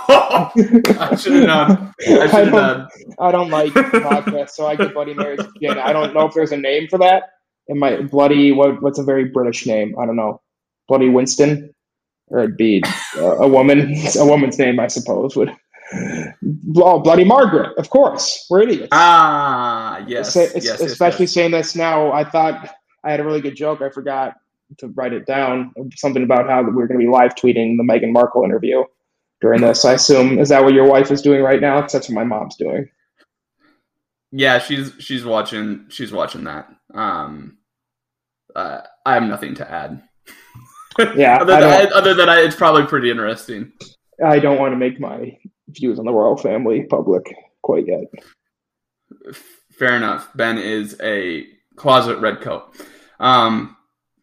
[0.09, 1.92] I should have known.
[2.00, 2.88] I should have known.
[3.18, 5.78] I don't like vodka, so I get Bloody Marys gin.
[5.78, 7.24] I don't know if there's a name for that.
[7.68, 8.52] It might Bloody.
[8.52, 9.94] What, what's a very British name?
[9.98, 10.40] I don't know.
[10.88, 11.74] Bloody Winston,
[12.28, 12.82] or it'd be
[13.16, 13.94] uh, a woman.
[14.18, 15.37] A woman's name, I suppose.
[15.37, 15.54] Would
[16.78, 17.76] oh, Bloody Margaret?
[17.76, 18.88] Of course, we're idiots.
[18.92, 21.35] Ah, yes, Say- yes, yes, especially yes.
[21.35, 22.12] saying this now.
[22.12, 23.82] I thought I had a really good joke.
[23.82, 24.37] I forgot
[24.78, 25.72] to write it down.
[25.94, 28.82] Something about how we we're going to be live tweeting the Meghan Markle interview
[29.40, 29.85] during this.
[29.85, 31.81] I assume is that what your wife is doing right now?
[31.81, 32.88] that's what my mom's doing.
[34.33, 36.68] Yeah, she's she's watching she's watching that.
[36.94, 37.59] Um,
[38.55, 40.03] uh, I have nothing to add.
[41.14, 43.70] Yeah, other than, don't- other than I, it's probably pretty interesting.
[44.25, 45.37] I don't want to make my
[45.68, 48.05] views on the royal family public quite yet.
[49.79, 50.29] Fair enough.
[50.35, 51.44] Ben is a
[51.77, 52.75] closet redcoat.
[53.20, 53.77] Um,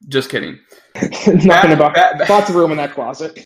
[0.09, 0.59] just kidding.
[0.95, 3.45] Nothing Back- about back- back- lots of room in that closet.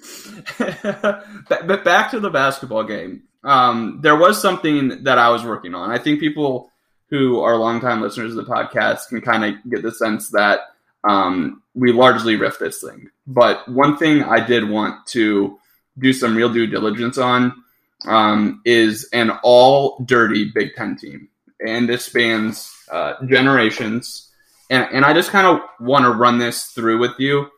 [0.58, 3.22] but back to the basketball game.
[3.42, 5.90] Um, there was something that I was working on.
[5.90, 6.70] I think people
[7.08, 10.60] who are longtime listeners of the podcast can kind of get the sense that
[11.04, 13.10] um, we largely riff this thing.
[13.26, 15.58] But one thing I did want to
[15.98, 17.64] do some real due diligence on
[18.06, 21.28] um, is an all dirty Big Ten team.
[21.64, 24.30] And this spans uh, generations.
[24.70, 27.48] And, and I just kind of want to run this through with you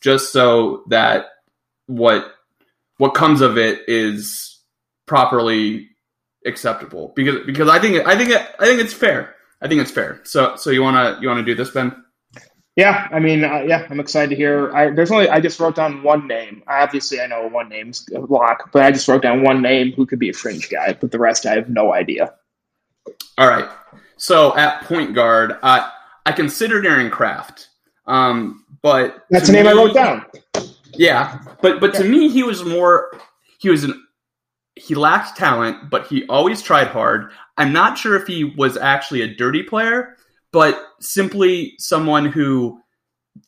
[0.00, 1.26] just so that
[1.90, 2.32] what
[2.98, 4.58] what comes of it is
[5.06, 5.88] properly
[6.46, 9.34] acceptable because because I think I think I think it's fair.
[9.60, 10.20] I think it's fair.
[10.24, 12.04] So so you wanna you wanna do this, Ben?
[12.76, 14.72] Yeah, I mean, uh, yeah, I'm excited to hear.
[14.74, 16.62] I, there's only I just wrote down one name.
[16.68, 20.06] Obviously, I know one name's a lock, but I just wrote down one name who
[20.06, 20.96] could be a fringe guy.
[20.98, 22.34] But the rest, I have no idea.
[23.36, 23.68] All right.
[24.16, 25.90] So at point guard, I
[26.24, 27.68] I considered Aaron Craft,
[28.06, 30.24] um, but That's the name I wrote down.
[31.00, 33.10] Yeah, but but to me, he was more.
[33.58, 34.06] He was an.
[34.76, 37.30] He lacked talent, but he always tried hard.
[37.56, 40.18] I'm not sure if he was actually a dirty player,
[40.52, 42.82] but simply someone who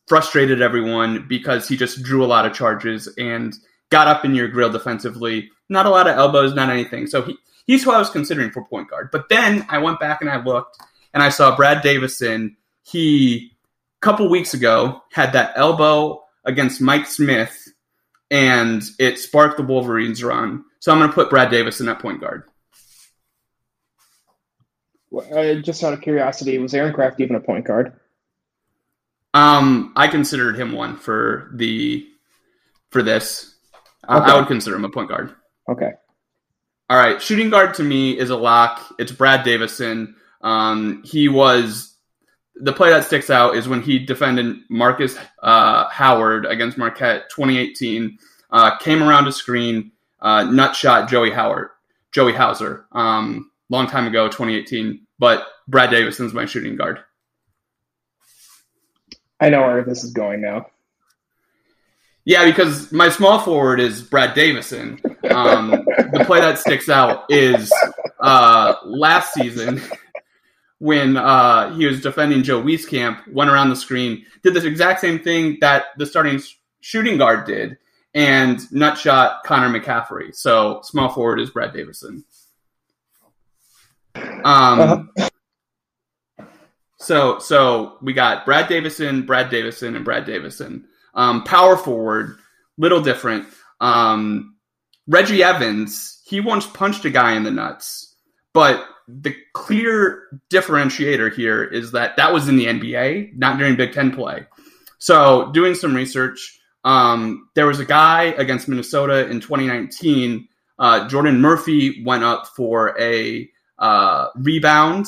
[0.09, 3.55] frustrated everyone because he just drew a lot of charges and
[3.91, 5.51] got up in your grill defensively.
[5.69, 7.07] Not a lot of elbows, not anything.
[7.07, 7.37] So he,
[7.67, 9.11] he's who I was considering for point guard.
[9.13, 10.79] But then I went back and I looked
[11.13, 12.57] and I saw Brad Davison.
[12.83, 13.53] He
[14.01, 17.69] a couple weeks ago had that elbow against Mike Smith,
[18.31, 20.65] and it sparked the Wolverines' run.
[20.81, 22.45] So I'm going to put Brad Davis in that point guard.
[25.15, 27.93] Uh, just out of curiosity, was Aaron Craft even a point guard?
[29.35, 32.07] Um, I considered him one for the
[32.91, 33.55] for this.
[34.05, 35.35] I- I would consider him a point guard.
[35.69, 35.93] Okay.
[36.91, 38.95] All right, shooting guard to me is a lock.
[38.99, 40.17] It's Brad Davison.
[40.43, 41.92] Um, he was
[42.63, 48.17] the play that sticks out is when he defended Marcus uh, Howard against Marquette 2018.
[48.51, 51.71] Uh, came around a screen, uh, nut shot Joey Howard,
[52.13, 55.05] Joey Hauser, um, long time ago, 2018.
[55.19, 57.01] But Brad Davison's my shooting guard.
[59.41, 60.67] I know where this is going now.
[62.25, 65.01] Yeah, because my small forward is Brad Davison.
[65.29, 67.73] Um, the play that sticks out is
[68.21, 69.83] uh, last season
[70.83, 75.21] when uh, he was defending Joe Wieskamp, went around the screen, did this exact same
[75.21, 76.43] thing that the starting
[76.81, 77.79] shooting guard did,
[78.15, 80.35] and nutshot Connor McCaffrey.
[80.35, 82.25] So small forward is Brad Davison.
[84.45, 85.13] Um,
[86.97, 90.87] so so we got Brad Davison, Brad Davison, and Brad Davison.
[91.15, 92.39] Um, power forward,
[92.77, 93.47] little different.
[93.81, 94.57] Um,
[95.07, 98.17] Reggie Evans, he once punched a guy in the nuts,
[98.53, 103.93] but the clear differentiator here is that that was in the NBA, not during Big
[103.93, 104.47] Ten play.
[104.99, 110.49] So, doing some research, um, there was a guy against Minnesota in 2019.
[110.79, 115.07] Uh, Jordan Murphy went up for a uh, rebound,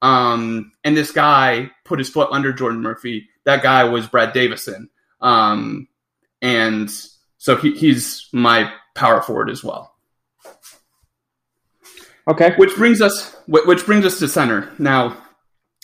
[0.00, 3.28] um, and this guy put his foot under Jordan Murphy.
[3.44, 4.88] That guy was Brad Davison,
[5.20, 5.88] um,
[6.40, 6.90] and
[7.38, 9.91] so he, he's my power forward as well.
[12.28, 12.54] Okay.
[12.56, 14.72] Which brings us which brings us to center.
[14.78, 15.16] Now,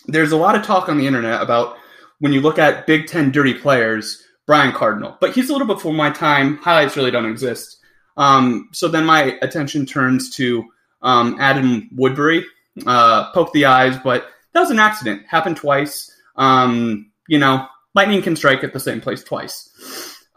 [0.07, 1.77] there's a lot of talk on the internet about
[2.21, 5.93] when you look at Big Ten dirty players, Brian Cardinal, but he's a little before
[5.93, 6.57] my time.
[6.59, 7.79] Highlights really don't exist.
[8.17, 10.65] Um, so then my attention turns to
[11.03, 12.45] um, Adam Woodbury.
[12.87, 15.23] Uh, poke the eyes, but that was an accident.
[15.27, 16.11] Happened twice.
[16.37, 19.69] Um, you know, lightning can strike at the same place twice.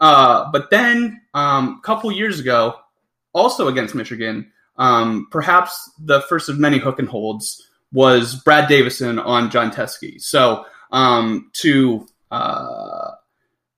[0.00, 2.74] Uh, but then um, a couple years ago,
[3.32, 9.18] also against Michigan, um, perhaps the first of many hook and holds was Brad Davison
[9.18, 10.20] on Jon Teske.
[10.20, 13.12] So um, to uh,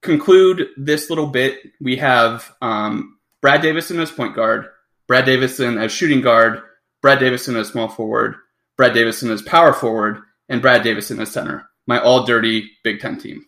[0.02, 4.66] conclude this little bit, we have um, Brad Davison as point guard,
[5.07, 6.61] Brad Davison as shooting guard,
[7.02, 8.37] Brad Davison as small forward,
[8.76, 11.68] Brad Davison as power forward, and Brad Davison as center.
[11.87, 13.44] My all dirty Big Ten team.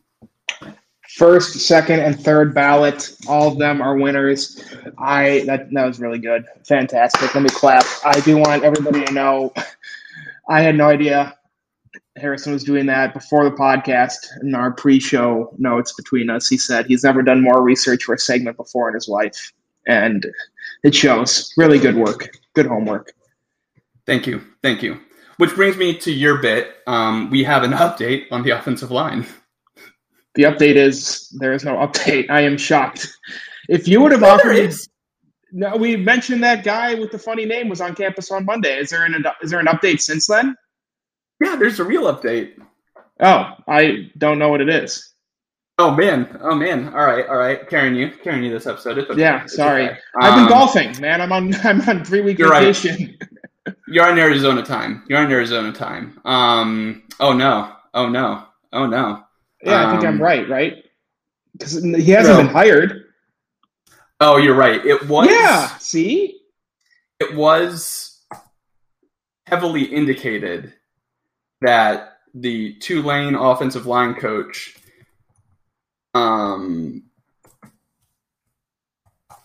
[1.16, 4.62] First, second, and third ballot, all of them are winners.
[4.98, 7.34] I that that was really good, fantastic.
[7.34, 7.86] Let me clap.
[8.04, 9.54] I do want everybody to know.
[10.48, 11.34] I had no idea
[12.16, 16.48] Harrison was doing that before the podcast in our pre-show notes between us.
[16.48, 19.52] He said he's never done more research for a segment before in his life,
[19.86, 20.26] and
[20.82, 21.52] it shows.
[21.56, 23.12] Really good work, good homework.
[24.04, 25.00] Thank you, thank you.
[25.38, 26.74] Which brings me to your bit.
[26.86, 29.26] Um, we have an update on the offensive line.
[30.36, 32.30] The update is there is no update.
[32.30, 33.08] I am shocked.
[33.68, 34.70] If you would have offered me,
[35.52, 38.78] no, we mentioned that guy with the funny name was on campus on Monday.
[38.78, 40.54] Is there an is there an update since then?
[41.42, 42.52] Yeah, there's a real update.
[43.20, 45.14] Oh, I don't know what it is.
[45.78, 46.88] Oh man, oh man.
[46.88, 47.68] All right, all right.
[47.68, 48.98] Carrying you, carrying you this episode.
[48.98, 49.20] Okay.
[49.20, 49.88] Yeah, sorry.
[49.88, 49.98] Okay.
[50.20, 51.20] I've been um, golfing, man.
[51.20, 53.16] I'm on I'm on three week vacation.
[53.66, 53.76] Right.
[53.88, 55.04] You're on Arizona time.
[55.08, 56.20] You're on Arizona time.
[56.24, 57.04] Um.
[57.20, 57.72] Oh no.
[57.94, 58.44] Oh no.
[58.72, 59.25] Oh no.
[59.66, 60.84] Yeah, um, I think I'm um, right, right?
[61.52, 63.06] Because he hasn't been hired.
[64.20, 64.84] Oh, you're right.
[64.84, 65.28] It was.
[65.28, 65.66] Yeah.
[65.78, 66.40] See.
[67.18, 68.24] It was
[69.46, 70.72] heavily indicated
[71.62, 74.76] that the Tulane offensive line coach,
[76.14, 77.04] um,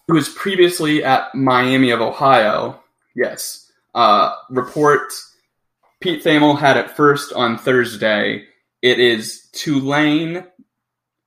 [0.08, 2.84] who was previously at Miami of Ohio,
[3.16, 5.14] yes, uh, report
[6.02, 8.46] Pete Thamel had it first on Thursday
[8.82, 10.46] it is Tulane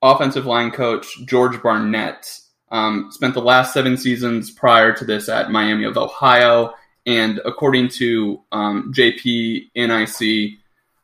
[0.02, 2.38] offensive line coach George Barnett.
[2.70, 6.74] Um, spent the last seven seasons prior to this at Miami of Ohio.
[7.06, 10.58] And according to um, JP NIC,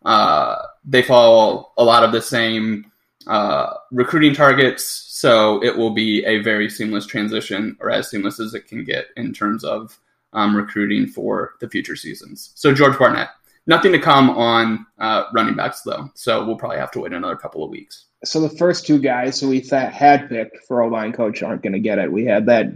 [0.04, 2.90] uh, they follow a lot of the same
[3.26, 4.84] uh, recruiting targets.
[4.84, 9.06] So it will be a very seamless transition, or as seamless as it can get
[9.16, 9.98] in terms of
[10.32, 12.52] um, recruiting for the future seasons.
[12.54, 13.28] So George Barnett.
[13.70, 17.36] Nothing to come on uh, running backs though, so we'll probably have to wait another
[17.36, 18.06] couple of weeks.
[18.24, 21.62] So the first two guys who we th- had picked for O line coach aren't
[21.62, 22.10] going to get it.
[22.10, 22.66] We had that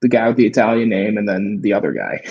[0.00, 2.22] the guy with the Italian name, and then the other guy.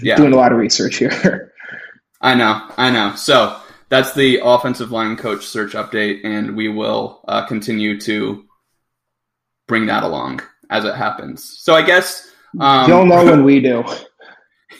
[0.00, 0.14] Yeah.
[0.14, 1.52] Doing a lot of research here.
[2.20, 3.16] I know, I know.
[3.16, 8.44] So that's the offensive line coach search update, and we will uh, continue to
[9.66, 11.58] bring that along as it happens.
[11.58, 13.84] So I guess um, you'll know when we do.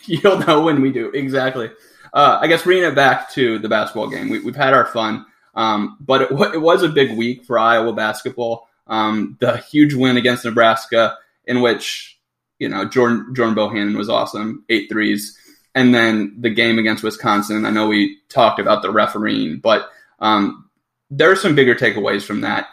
[0.05, 1.11] You'll know when we do.
[1.11, 1.71] Exactly.
[2.13, 5.27] Uh, I guess bringing it back to the basketball game, we, have had our fun,
[5.55, 8.69] um, but it, it, was a big week for Iowa basketball.
[8.87, 12.19] Um, the huge win against Nebraska, in which
[12.59, 15.37] you know Jordan Jordan Bohannon was awesome, eight threes,
[15.75, 17.65] and then the game against Wisconsin.
[17.65, 19.91] I know we talked about the refereeing, but
[20.21, 20.69] um,
[21.11, 22.69] there are some bigger takeaways from that.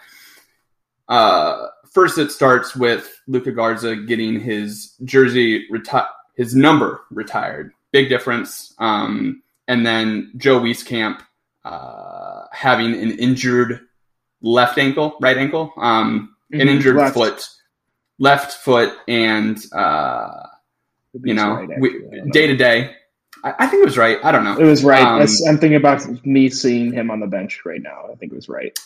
[1.07, 7.73] Uh, first, it starts with Luka Garza getting his jersey retired his number retired.
[7.95, 8.73] Big difference.
[8.77, 11.21] Um, and then Joe Wieskamp
[11.63, 13.87] uh, having an injured
[14.41, 16.59] left ankle, right ankle, um, mm-hmm.
[16.59, 17.13] an injured left.
[17.13, 17.47] foot,
[18.19, 20.43] left foot, and uh,
[21.23, 21.65] you know,
[22.33, 22.97] day to day.
[23.45, 24.17] I think it was right.
[24.25, 24.57] I don't know.
[24.57, 25.01] It was right.
[25.01, 28.09] Um, I'm thinking about me seeing him on the bench right now.
[28.11, 28.77] I think it was right.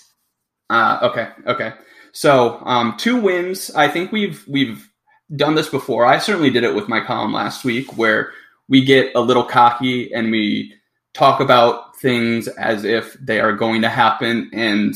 [0.70, 1.74] Uh, okay, okay.
[2.12, 3.72] So um, two wins.
[3.72, 4.88] I think we've we've
[5.36, 6.06] done this before.
[6.06, 8.34] I certainly did it with my column last week where
[8.70, 10.74] we get a little cocky and we
[11.14, 14.50] talk about things as if they are going to happen.
[14.54, 14.96] And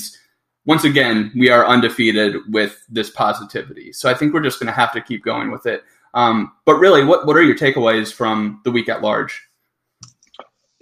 [0.65, 3.91] once again, we are undefeated with this positivity.
[3.91, 5.83] So I think we're just going to have to keep going with it.
[6.13, 9.41] Um, but really, what, what are your takeaways from the week at large?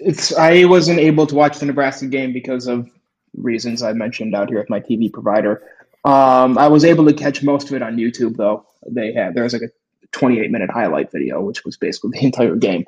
[0.02, 2.90] it's I wasn't able to watch the Nebraska game because of
[3.38, 5.64] reasons I mentioned out here with my TV provider.
[6.04, 8.66] Um, I was able to catch most of it on YouTube though.
[8.88, 9.70] They had there was like a
[10.12, 12.86] 28 minute highlight video, which was basically the entire game.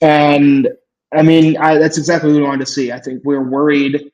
[0.00, 0.68] And
[1.14, 2.92] I mean, I, that's exactly what we wanted to see.
[2.92, 4.10] I think we are worried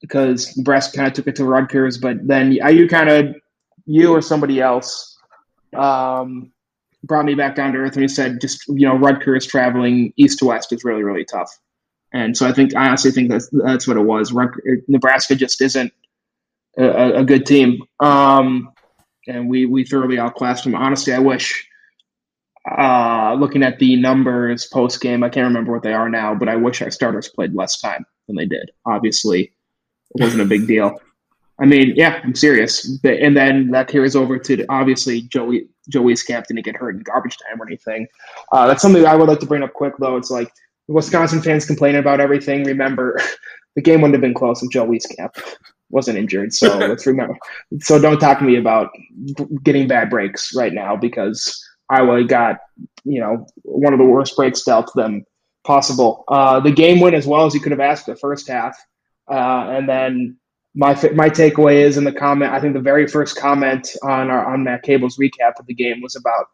[0.00, 3.34] because Nebraska kind of took it to Rutgers, but then you kind of
[3.86, 5.18] you or somebody else
[5.74, 6.52] um,
[7.02, 10.38] brought me back down to earth and he said, just you know, Rutgers traveling east
[10.38, 11.50] to west is really really tough.
[12.12, 14.32] And so I think I honestly think that's that's what it was.
[14.86, 15.92] Nebraska just isn't
[16.78, 18.72] a, a good team, um,
[19.26, 20.74] and we we thoroughly outclassed them.
[20.74, 21.67] Honestly, I wish.
[22.76, 26.48] Uh, looking at the numbers post game, I can't remember what they are now, but
[26.48, 28.70] I wish our starters played less time than they did.
[28.84, 29.52] Obviously,
[30.14, 30.98] it wasn't a big deal.
[31.60, 32.98] I mean, yeah, I'm serious.
[33.02, 37.36] And then that carries over to obviously Joey Joe Wieskamp didn't get hurt in garbage
[37.38, 38.06] time or anything.
[38.52, 40.16] Uh, that's something I would like to bring up quick though.
[40.16, 40.52] It's like
[40.86, 42.64] Wisconsin fans complaining about everything.
[42.64, 43.20] Remember,
[43.74, 45.30] the game wouldn't have been close if Joe Wieskamp
[45.90, 46.52] wasn't injured.
[46.54, 47.36] So let's remember.
[47.80, 48.90] So don't talk to me about
[49.64, 51.60] getting bad breaks right now because
[51.90, 52.58] Iowa got
[53.04, 55.24] you know one of the worst breaks dealt to them
[55.66, 56.24] possible.
[56.28, 58.76] Uh, the game went as well as you could have asked the first half,
[59.30, 60.36] uh, and then
[60.74, 62.52] my my takeaway is in the comment.
[62.52, 66.00] I think the very first comment on our on Matt Cable's recap of the game
[66.02, 66.46] was about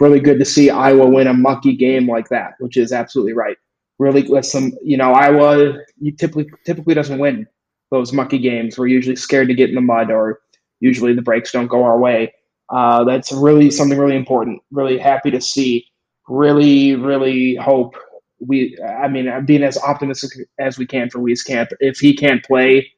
[0.00, 3.56] really good to see Iowa win a mucky game like that, which is absolutely right
[4.02, 5.78] really with some, you know, Iowa
[6.18, 7.46] typically typically doesn't win
[7.90, 8.76] those mucky games.
[8.76, 10.40] We're usually scared to get in the mud, or
[10.80, 12.32] usually the breaks don't go our way.
[12.72, 14.60] Uh, that's really something really important.
[14.70, 15.86] Really happy to see.
[16.28, 17.94] Really, really hope
[18.40, 18.76] we.
[18.82, 21.68] I mean, being as optimistic as we can for Wieskamp.
[21.80, 22.90] If he can't play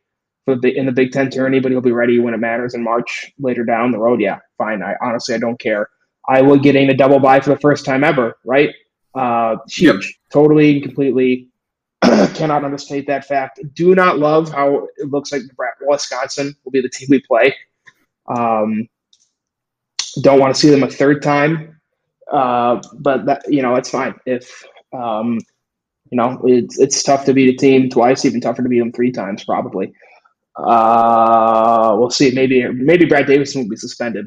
[0.45, 2.85] for the in the Big Ten tourney, but he'll be ready when it matters in
[2.85, 4.21] March later down the road.
[4.21, 4.83] Yeah, fine.
[4.83, 5.89] I honestly I don't care.
[6.29, 8.71] I Iowa getting a double bye for the first time ever, right?
[9.15, 10.13] Uh, huge, yep.
[10.33, 11.49] totally and completely.
[12.35, 13.61] cannot understate that fact.
[13.73, 15.43] Do not love how it looks like
[15.81, 17.55] Wisconsin will be the team we play.
[18.27, 18.89] Um,
[20.23, 21.81] don't want to see them a third time,
[22.33, 24.15] uh, but that you know it's fine.
[24.27, 25.39] If um,
[26.11, 28.93] you know it's it's tough to beat a team twice, even tougher to beat them
[28.93, 29.93] three times probably.
[30.57, 32.31] Uh, we'll see.
[32.31, 34.27] Maybe maybe Brad Davison will be suspended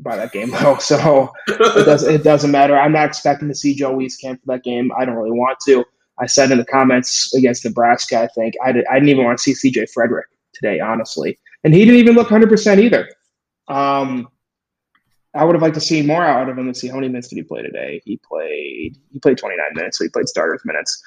[0.00, 0.78] by that game though.
[0.78, 2.76] So it doesn't it doesn't matter.
[2.76, 4.90] I'm not expecting to see Joe Wieskamp for that game.
[4.98, 5.84] I don't really want to.
[6.20, 9.38] I said in the comments against Nebraska, I think I, did, I didn't even want
[9.38, 13.08] to see CJ Frederick today, honestly, and he didn't even look 100 percent either.
[13.68, 14.28] Um,
[15.38, 17.28] I would have liked to see more out of him and see how many minutes
[17.28, 18.02] did he play today.
[18.04, 21.02] He played he played 29 minutes, so he played starters minutes.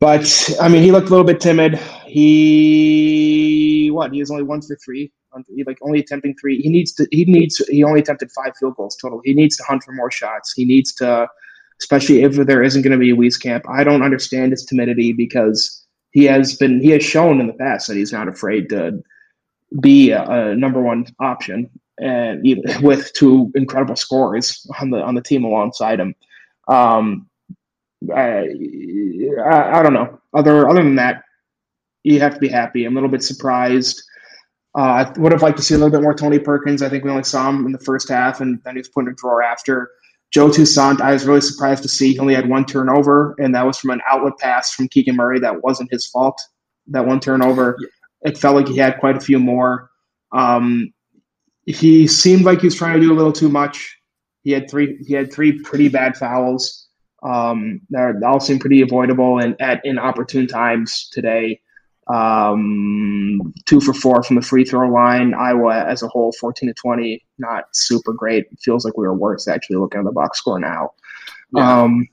[0.00, 1.76] But I mean, he looked a little bit timid.
[2.06, 4.12] He what?
[4.12, 5.12] He was only one for three
[5.48, 6.60] he like only attempting three.
[6.60, 7.06] He needs to.
[7.10, 7.58] He needs.
[7.68, 9.20] He only attempted five field goals total.
[9.24, 10.52] He needs to hunt for more shots.
[10.52, 11.28] He needs to,
[11.80, 13.62] especially if there isn't going to be a Wieskamp.
[13.68, 16.80] I don't understand his timidity because he has been.
[16.80, 19.02] He has shown in the past that he's not afraid to
[19.80, 21.70] be a, a number one option,
[22.00, 22.44] and
[22.82, 26.14] with two incredible scores on the on the team alongside him.
[26.68, 27.28] Um,
[28.14, 28.48] I,
[29.44, 30.20] I, I don't know.
[30.34, 31.22] Other other than that,
[32.04, 32.84] you have to be happy.
[32.84, 34.02] I'm a little bit surprised
[34.78, 36.82] uh, I would have liked to see a little bit more Tony Perkins.
[36.82, 39.06] I think we only saw him in the first half, and then he was put
[39.06, 39.90] in a drawer after.
[40.30, 43.66] Joe Toussaint, I was really surprised to see he only had one turnover, and that
[43.66, 45.40] was from an outlet pass from Keegan Murray.
[45.40, 46.40] That wasn't his fault.
[46.86, 47.78] That one turnover.
[48.22, 49.90] It felt like he had quite a few more.
[50.32, 50.92] Um,
[51.68, 53.98] he seemed like he was trying to do a little too much.
[54.42, 54.98] He had three.
[55.06, 56.88] He had three pretty bad fouls.
[57.22, 61.60] Um, that all seemed pretty avoidable and at inopportune times today.
[62.06, 65.34] Um, two for four from the free throw line.
[65.34, 68.46] Iowa as a whole, 14 to 20, not super great.
[68.50, 70.92] It feels like we were worse actually looking at the box score now.
[71.54, 71.82] Yeah.
[71.82, 72.08] Um,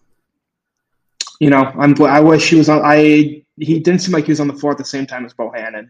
[1.39, 2.81] you know, I'm I wish he was on.
[2.83, 5.33] I he didn't seem like he was on the floor at the same time as
[5.33, 5.89] Bohannon,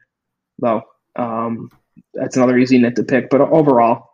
[0.60, 0.84] though.
[1.16, 1.72] Um,
[2.14, 3.30] that's another easy nit to pick.
[3.30, 4.10] But overall,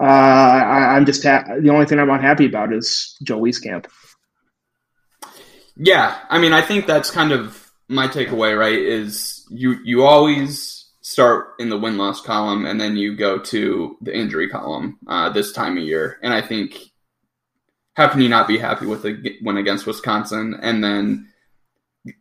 [0.00, 3.86] uh, I, am just ha- the only thing I'm unhappy about is Joe Wieskamp.
[5.76, 10.82] Yeah, I mean, I think that's kind of my takeaway, right, is you you always
[11.02, 15.28] start in the win loss column and then you go to the injury column uh,
[15.28, 16.18] this time of year.
[16.22, 16.78] And I think
[17.94, 21.28] how can you not be happy with a win against Wisconsin and then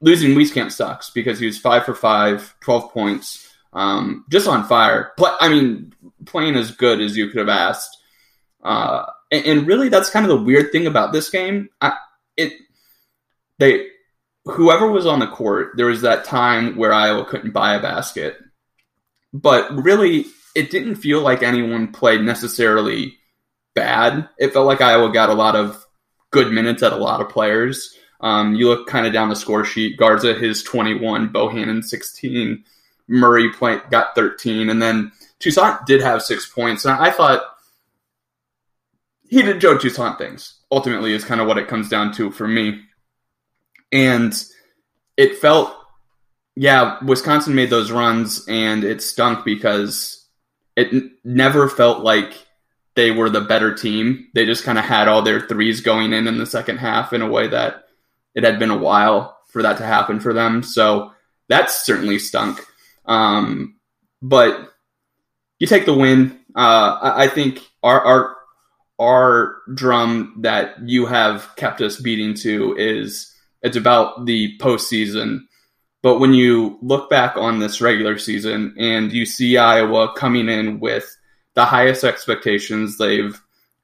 [0.01, 5.11] losing Wieskamp sucks because he was five for five, 12 points, um, just on fire.
[5.17, 5.93] Play, I mean,
[6.25, 7.97] playing as good as you could have asked.
[8.63, 11.69] Uh, and, and, really, that's kind of the weird thing about this game.
[11.79, 11.93] I,
[12.37, 12.53] it
[13.57, 13.87] they
[14.45, 18.37] whoever was on the court, there was that time where Iowa couldn't buy a basket.
[19.33, 23.17] But really, it didn't feel like anyone played necessarily
[23.73, 24.27] bad.
[24.37, 25.85] It felt like Iowa got a lot of
[26.31, 27.95] good minutes at a lot of players.
[28.19, 29.97] Um, you look kind of down the score sheet.
[29.97, 32.63] Garza his 21, Bohannon 16,
[33.07, 36.85] Murray point got 13, and then Toussaint did have six points.
[36.85, 37.43] And I thought
[39.27, 40.59] he did Joe Toussaint things.
[40.71, 42.81] Ultimately, is kind of what it comes down to for me.
[43.91, 44.33] And
[45.17, 45.75] it felt,
[46.55, 50.25] yeah, Wisconsin made those runs, and it stunk because
[50.75, 52.33] it n- never felt like
[52.95, 54.27] they were the better team.
[54.33, 57.21] They just kind of had all their threes going in in the second half in
[57.21, 57.85] a way that
[58.35, 60.63] it had been a while for that to happen for them.
[60.63, 61.11] So
[61.49, 62.65] that certainly stunk.
[63.05, 63.75] Um,
[64.21, 64.73] but
[65.59, 66.39] you take the win.
[66.55, 68.35] Uh, I, I think our, our
[68.99, 75.39] our drum that you have kept us beating to is it's about the postseason.
[76.03, 80.79] But when you look back on this regular season and you see Iowa coming in
[80.79, 81.15] with
[81.55, 83.39] the highest expectations they've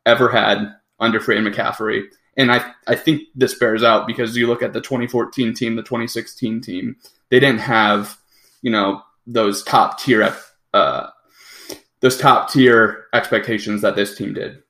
[0.05, 2.03] ever had under Fran McCaffery,
[2.37, 5.81] and I, I think this bears out because you look at the 2014 team, the
[5.81, 6.95] 2016 team,
[7.29, 8.17] they didn't have,
[8.61, 10.35] you know, those top tier,
[10.73, 11.07] uh,
[11.99, 14.63] those top tier expectations that this team did.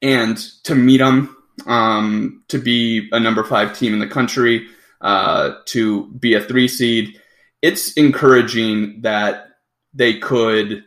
[0.00, 1.36] And to meet them,
[1.66, 4.66] um, to be a number five team in the country,
[5.00, 7.20] uh, to be a three seed,
[7.60, 9.48] it's encouraging that
[9.94, 10.84] they could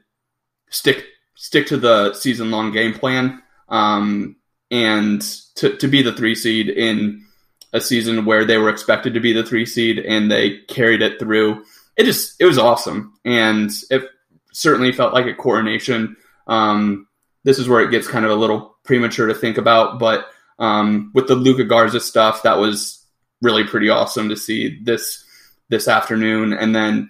[0.69, 1.05] stick
[1.35, 3.41] stick to the season long game plan.
[3.69, 4.37] Um,
[4.71, 5.21] and
[5.55, 7.25] to, to be the three seed in
[7.71, 11.19] a season where they were expected to be the three seed and they carried it
[11.19, 11.63] through.
[11.97, 14.03] It just it was awesome, and it
[14.51, 16.17] certainly felt like a coronation.
[16.47, 17.07] Um,
[17.43, 20.27] this is where it gets kind of a little premature to think about, but
[20.59, 23.05] um, with the Luka Garza stuff, that was
[23.41, 25.23] really pretty awesome to see this
[25.69, 26.53] this afternoon.
[26.53, 27.09] And then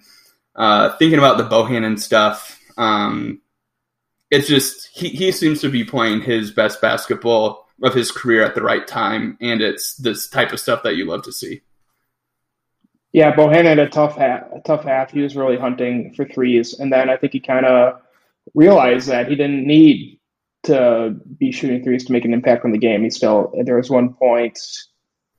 [0.54, 3.40] uh, thinking about the Bohannon stuff, um,
[4.30, 8.54] it's just he, he seems to be playing his best basketball of his career at
[8.54, 11.62] the right time, and it's this type of stuff that you love to see.
[13.16, 14.42] Yeah, Bohannon had a tough half.
[14.52, 15.10] A tough half.
[15.10, 17.98] He was really hunting for threes, and then I think he kind of
[18.52, 20.20] realized that he didn't need
[20.64, 23.04] to be shooting threes to make an impact on the game.
[23.04, 24.58] He still there was one point.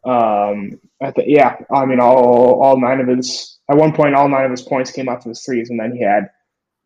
[0.03, 4.27] Um, I think yeah, I mean all all nine of his at one point all
[4.27, 6.31] nine of his points came off of his threes, and then he had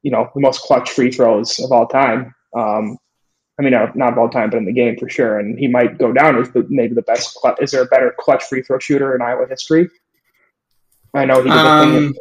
[0.01, 2.35] you know the most clutch free throws of all time.
[2.53, 2.97] Um,
[3.57, 5.39] I mean, not of all time, but in the game for sure.
[5.39, 7.39] And he might go down as maybe the best.
[7.61, 9.87] Is there a better clutch free throw shooter in Iowa history?
[11.13, 12.13] I know um,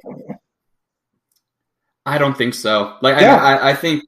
[2.04, 2.96] I don't think so.
[3.02, 3.36] Like yeah.
[3.36, 4.04] I, I, think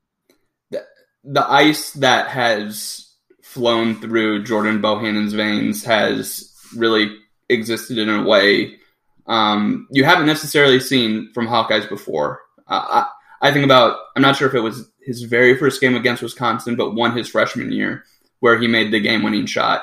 [0.71, 0.85] the,
[1.25, 7.17] the ice that has flown through Jordan Bohannon's veins has really
[7.49, 8.79] existed in a way
[9.27, 12.41] um, you haven't necessarily seen from Hawkeyes before.
[12.67, 13.05] Uh,
[13.43, 13.99] I, I think about.
[14.17, 17.29] I'm not sure if it was his very first game against Wisconsin, but won his
[17.29, 18.05] freshman year
[18.41, 19.83] where he made the game-winning shot,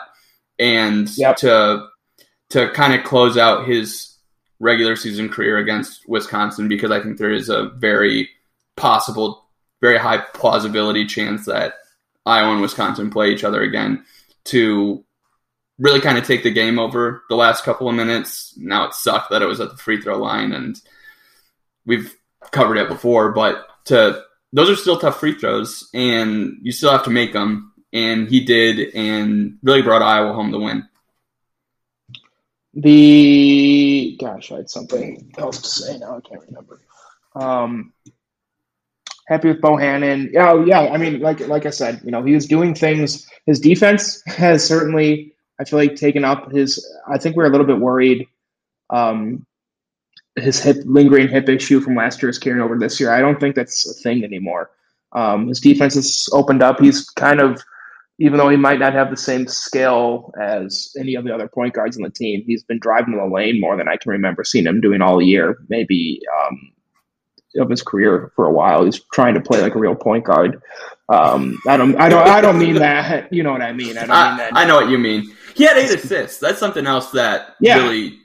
[0.57, 1.37] and yep.
[1.37, 1.87] to
[2.49, 4.08] to kind of close out his
[4.59, 8.29] regular season career against Wisconsin because I think there is a very
[8.75, 9.45] possible,
[9.81, 11.75] very high plausibility chance that
[12.25, 14.03] Iowa and Wisconsin play each other again
[14.45, 15.03] to
[15.77, 18.53] really kind of take the game over the last couple of minutes.
[18.57, 20.79] Now it sucked that it was at the free throw line and
[21.85, 22.15] we've
[22.51, 27.03] covered it before, but to those are still tough free throws and you still have
[27.03, 30.87] to make them and he did and really brought Iowa home to win.
[32.81, 36.17] The gosh, I had something else to say now.
[36.17, 36.79] I can't remember.
[37.35, 37.91] Um,
[39.27, 40.31] happy with Bohannon.
[40.31, 40.81] Yeah, oh, yeah.
[40.81, 43.27] I mean, like like I said, you know, he was doing things.
[43.45, 46.85] His defense has certainly, I feel like, taken up his.
[47.07, 48.27] I think we are a little bit worried.
[48.89, 49.45] Um,
[50.37, 53.11] his hip lingering hip issue from last year is carrying over this year.
[53.11, 54.71] I don't think that's a thing anymore.
[55.11, 56.79] Um, his defense has opened up.
[56.79, 57.61] He's kind of
[58.19, 61.73] even though he might not have the same skill as any of the other point
[61.73, 64.67] guards on the team, he's been driving the lane more than I can remember seeing
[64.67, 66.71] him doing all year, maybe um,
[67.61, 68.83] of his career for a while.
[68.83, 70.61] He's trying to play like a real point guard.
[71.07, 73.31] Um, I don't, I don't, I don't mean that.
[73.31, 73.97] You know what I mean?
[73.97, 74.55] I don't I, mean that.
[74.55, 75.33] I know what you mean.
[75.55, 76.39] He had eight assists.
[76.39, 77.77] That's something else that yeah.
[77.77, 78.19] really.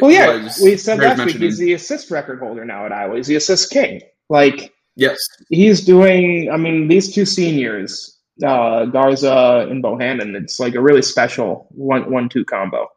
[0.00, 3.16] Well, yeah, we said last week he's the assist record holder now at Iowa.
[3.16, 4.00] He's the assist king.
[4.30, 5.18] Like, yes,
[5.50, 6.50] he's doing.
[6.50, 10.34] I mean, these two seniors uh, Garza and Bohannon.
[10.40, 12.88] It's like a really special one one two combo.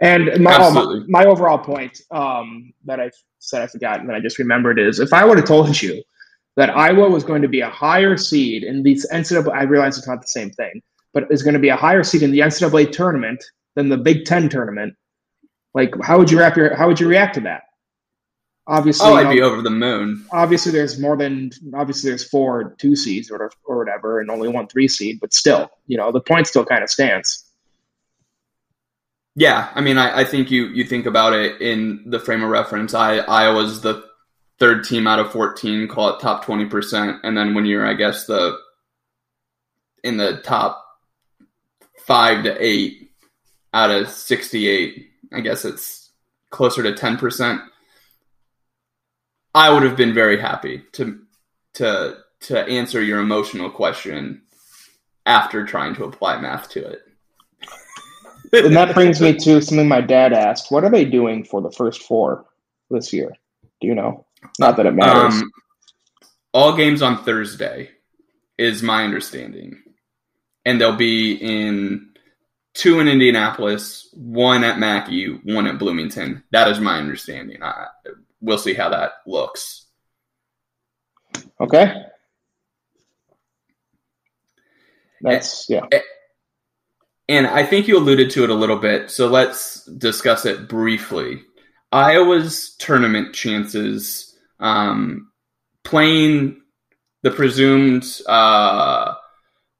[0.00, 4.16] And my, oh, my, my, overall point um, that I said I forgot and that
[4.16, 6.02] I just remembered is if I would have told you
[6.56, 10.08] that Iowa was going to be a higher seed in the NCAA, I realize it's
[10.08, 10.80] not the same thing,
[11.12, 13.44] but is going to be a higher seed in the NCAA tournament
[13.76, 14.94] than the Big Ten tournament.
[15.74, 16.74] Like, how would you wrap your?
[16.74, 17.62] How would you react to that?
[18.70, 20.24] Obviously, oh, I'd know, be over the moon.
[20.32, 24.68] Obviously, there's more than obviously there's four two seeds or or whatever, and only one
[24.68, 25.18] three seed.
[25.20, 27.44] But still, you know, the point still kind of stands.
[29.36, 32.50] Yeah, I mean, I, I think you you think about it in the frame of
[32.50, 32.94] reference.
[32.94, 34.04] I Iowa's the
[34.58, 37.94] third team out of fourteen, call it top twenty percent, and then when you're, I
[37.94, 38.56] guess, the
[40.02, 40.84] in the top
[42.06, 43.12] five to eight
[43.72, 46.10] out of sixty-eight, I guess it's
[46.50, 47.60] closer to ten percent.
[49.54, 51.20] I would have been very happy to
[51.74, 54.42] to to answer your emotional question
[55.26, 57.02] after trying to apply math to it.
[58.52, 60.72] and that brings me to something my dad asked.
[60.72, 62.46] What are they doing for the first four
[62.90, 63.32] this year?
[63.80, 64.26] Do you know?
[64.58, 65.34] Not that it matters.
[65.34, 65.50] Um,
[66.52, 67.90] all games on Thursday
[68.58, 69.82] is my understanding,
[70.64, 72.10] and they'll be in
[72.74, 76.42] two in Indianapolis, one at Mackey, one at Bloomington.
[76.50, 77.62] That is my understanding.
[77.62, 77.86] I,
[78.40, 79.86] we'll see how that looks.
[81.60, 81.94] okay.
[85.22, 85.86] That's yeah.
[87.28, 91.42] And I think you alluded to it a little bit, so let's discuss it briefly.
[91.92, 95.30] Iowa's tournament chances, um,
[95.84, 96.60] playing
[97.22, 99.14] the presumed, uh,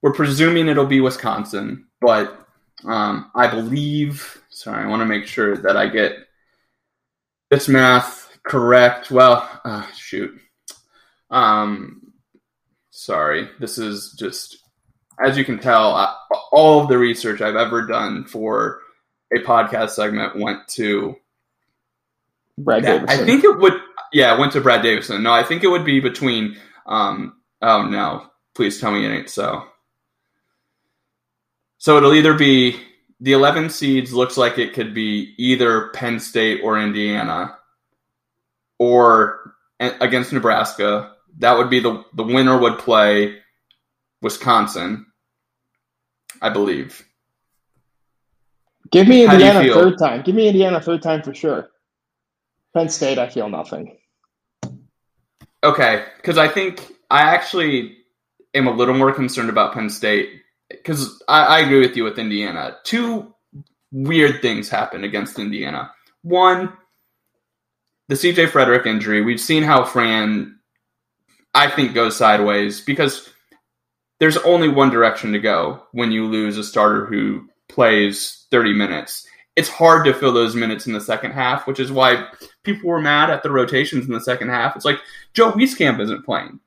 [0.03, 2.47] we're presuming it'll be Wisconsin, but
[2.85, 6.13] um, I believe, sorry, I want to make sure that I get
[7.51, 8.20] this math
[8.51, 9.11] correct.
[9.11, 10.39] Well, uh, shoot.
[11.31, 12.13] Um,
[12.91, 14.59] sorry, this is just
[15.21, 16.15] as you can tell, I,
[16.51, 18.81] all of the research I've ever done for
[19.35, 21.17] a podcast segment went to
[22.59, 23.07] Brad that.
[23.07, 23.23] Davison.
[23.23, 23.75] I think it would,
[24.13, 25.23] yeah, it went to Brad Davison.
[25.23, 26.57] No, I think it would be between.
[26.87, 29.65] Um, oh no, please tell me it ain't so.
[31.79, 32.81] So it'll either be
[33.21, 34.13] the 11 seeds.
[34.13, 37.57] Looks like it could be either Penn State or Indiana,
[38.81, 41.13] or against Nebraska.
[41.39, 43.39] That would be the the winner would play
[44.21, 45.07] Wisconsin,
[46.43, 47.07] I believe.
[48.91, 50.23] Give me How Indiana third time.
[50.23, 51.71] Give me Indiana third time for sure.
[52.75, 53.97] Penn State, I feel nothing.
[55.63, 57.99] Okay, because I think I actually
[58.55, 62.19] am a little more concerned about Penn State because I, I agree with you with
[62.19, 62.79] Indiana.
[62.83, 63.35] Two
[63.93, 65.93] weird things happened against Indiana.
[66.23, 66.73] One,
[68.11, 69.23] the CJ Frederick injury.
[69.23, 70.59] We've seen how Fran,
[71.55, 73.31] I think, goes sideways because
[74.19, 79.25] there's only one direction to go when you lose a starter who plays 30 minutes.
[79.55, 82.27] It's hard to fill those minutes in the second half, which is why
[82.65, 84.75] people were mad at the rotations in the second half.
[84.75, 84.99] It's like
[85.33, 86.59] Joe Wieskamp isn't playing.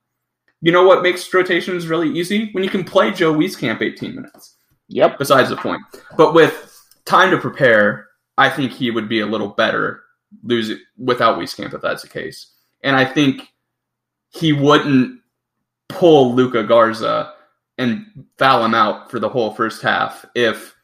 [0.61, 2.51] You know what makes rotations really easy?
[2.53, 4.55] When you can play Joe Wieskamp 18 minutes.
[4.87, 5.17] Yep.
[5.19, 5.81] Besides the point.
[6.15, 6.73] But with
[7.03, 10.02] time to prepare, I think he would be a little better
[10.43, 12.47] losing without Wieskamp if that's the case.
[12.83, 13.53] And I think
[14.29, 15.21] he wouldn't
[15.89, 17.33] pull Luka Garza
[17.77, 18.05] and
[18.37, 20.75] foul him out for the whole first half if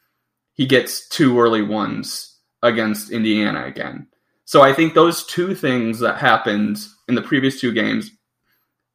[0.53, 4.07] he gets two early ones against Indiana again.
[4.45, 8.11] So I think those two things that happened in the previous two games,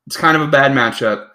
[0.06, 1.28] it's kind of a bad matchup.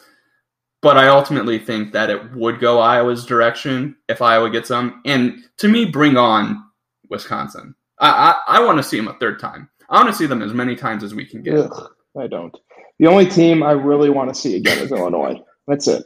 [0.81, 5.01] But I ultimately think that it would go Iowa's direction if Iowa gets them.
[5.05, 6.63] And to me, bring on
[7.09, 7.75] Wisconsin.
[7.99, 8.09] I,
[8.47, 9.69] I, I want to see them a third time.
[9.89, 11.55] I want to see them as many times as we can get.
[11.55, 12.55] Ugh, I don't.
[12.99, 15.41] The only team I really want to see again is Illinois.
[15.67, 16.05] That's it.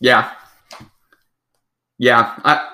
[0.00, 0.32] Yeah.
[1.98, 2.34] Yeah.
[2.44, 2.68] I,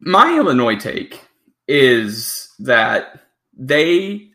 [0.00, 1.22] my Illinois take
[1.68, 3.20] is that
[3.56, 4.30] they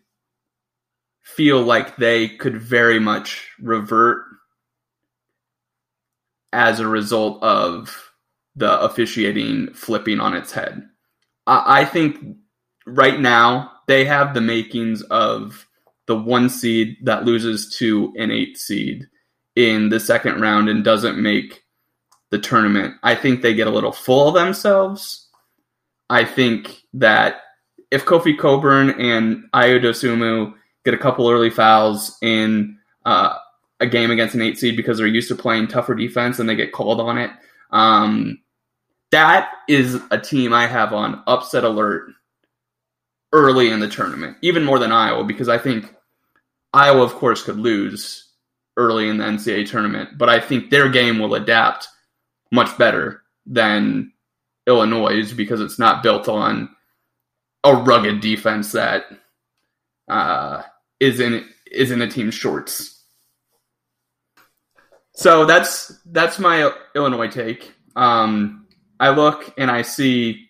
[1.23, 4.23] feel like they could very much revert
[6.53, 8.11] as a result of
[8.55, 10.87] the officiating flipping on its head.
[11.47, 12.17] I, think
[12.85, 15.67] right now they have the makings of
[16.07, 19.07] the one seed that loses to an eight seed
[19.55, 21.63] in the second round and doesn't make
[22.31, 22.95] the tournament.
[23.03, 25.27] I think they get a little full of themselves.
[26.09, 27.41] I think that
[27.91, 33.37] if Kofi Cockburn and Ayo Dosunmu get a couple early fouls in uh,
[33.79, 36.55] a game against an eight seed because they're used to playing tougher defense and they
[36.55, 37.31] get called on it,
[37.71, 38.39] um,
[39.11, 42.11] that is a team I have on upset alert
[43.31, 45.93] early in the tournament, even more than Iowa, because I think
[46.73, 48.29] Iowa, of course, could lose
[48.77, 51.87] early in the NCAA tournament, but I think their game will adapt
[52.51, 54.11] much better than
[54.67, 56.69] Illinois because it's not built on
[57.63, 59.05] a rugged defense that
[60.07, 60.63] uh,
[60.99, 63.03] is in is in a team's shorts.
[65.13, 67.73] So that's that's my Illinois take.
[67.95, 68.64] Um,
[68.99, 70.49] I look and I see,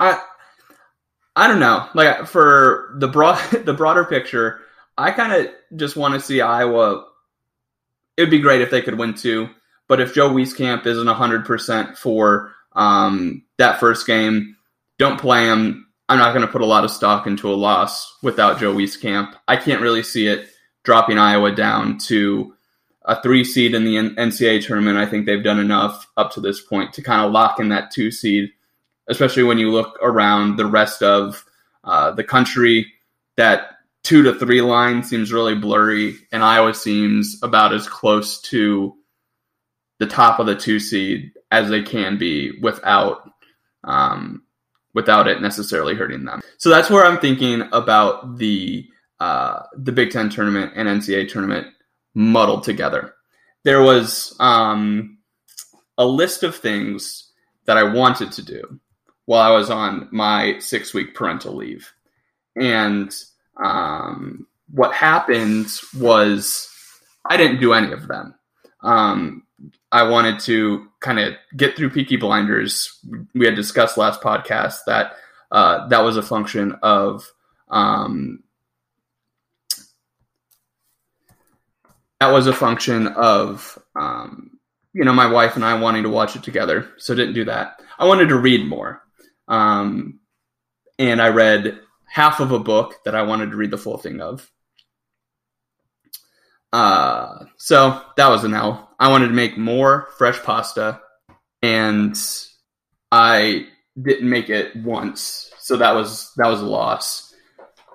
[0.00, 0.20] I
[1.36, 4.60] I don't know, like for the broad the broader picture,
[4.96, 7.06] I kind of just want to see Iowa.
[8.16, 9.48] It would be great if they could win two,
[9.88, 14.56] but if Joe Wieskamp isn't hundred percent for um, that first game.
[14.98, 15.86] Don't play him.
[16.08, 19.34] I'm not going to put a lot of stock into a loss without Joe Wieskamp.
[19.48, 20.48] I can't really see it
[20.82, 22.53] dropping Iowa down to
[23.04, 24.96] a three seed in the NCAA tournament.
[24.96, 27.90] I think they've done enough up to this point to kind of lock in that
[27.90, 28.50] two seed,
[29.08, 31.44] especially when you look around the rest of
[31.84, 32.86] uh, the country.
[33.36, 33.70] That
[34.04, 38.94] two to three line seems really blurry, and Iowa seems about as close to
[39.98, 43.30] the top of the two seed as they can be without
[43.84, 44.42] um,
[44.94, 46.40] without it necessarily hurting them.
[46.58, 48.88] So that's where I'm thinking about the
[49.20, 51.66] uh, the Big Ten tournament and NCAA tournament
[52.14, 53.14] muddled together.
[53.64, 55.18] There was um,
[55.98, 57.30] a list of things
[57.66, 58.80] that I wanted to do
[59.26, 61.90] while I was on my six week parental leave.
[62.56, 63.14] And
[63.62, 66.70] um, what happened was
[67.24, 68.34] I didn't do any of them.
[68.82, 69.44] Um,
[69.90, 72.98] I wanted to kind of get through Peaky Blinders.
[73.34, 75.14] We had discussed last podcast that
[75.50, 77.26] uh, that was a function of
[77.68, 78.43] um,
[82.24, 84.58] that was a function of um,
[84.94, 87.82] you know my wife and I wanting to watch it together, so didn't do that.
[87.98, 89.02] I wanted to read more,
[89.46, 90.20] um,
[90.98, 94.22] and I read half of a book that I wanted to read the full thing
[94.22, 94.50] of.
[96.72, 98.94] Uh, so that was an L.
[98.98, 101.02] I wanted to make more fresh pasta,
[101.60, 102.16] and
[103.12, 103.66] I
[104.00, 107.34] didn't make it once, so that was that was a loss.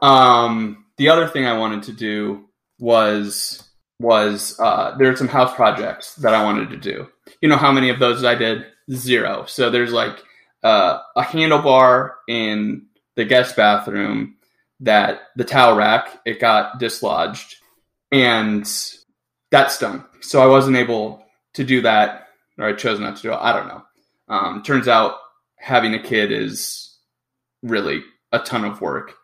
[0.04, 2.46] Um, the other thing I wanted to do
[2.78, 3.68] was
[4.00, 7.08] was uh, there are some house projects that I wanted to do.
[7.41, 8.66] You know how many of those I did?
[8.91, 9.45] Zero.
[9.45, 10.24] So there's like
[10.64, 14.36] uh, a handlebar in the guest bathroom
[14.80, 17.56] that the towel rack it got dislodged,
[18.12, 18.64] and
[19.52, 20.06] that stung.
[20.22, 21.24] So I wasn't able
[21.56, 22.28] to do that,
[22.58, 23.39] or I chose not to do it.
[23.39, 23.84] I don't know.
[24.30, 25.16] Um, turns out
[25.58, 26.97] having a kid is
[27.62, 29.16] really a ton of work.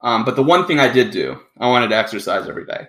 [0.00, 2.86] Um, but the one thing I did do, I wanted to exercise every day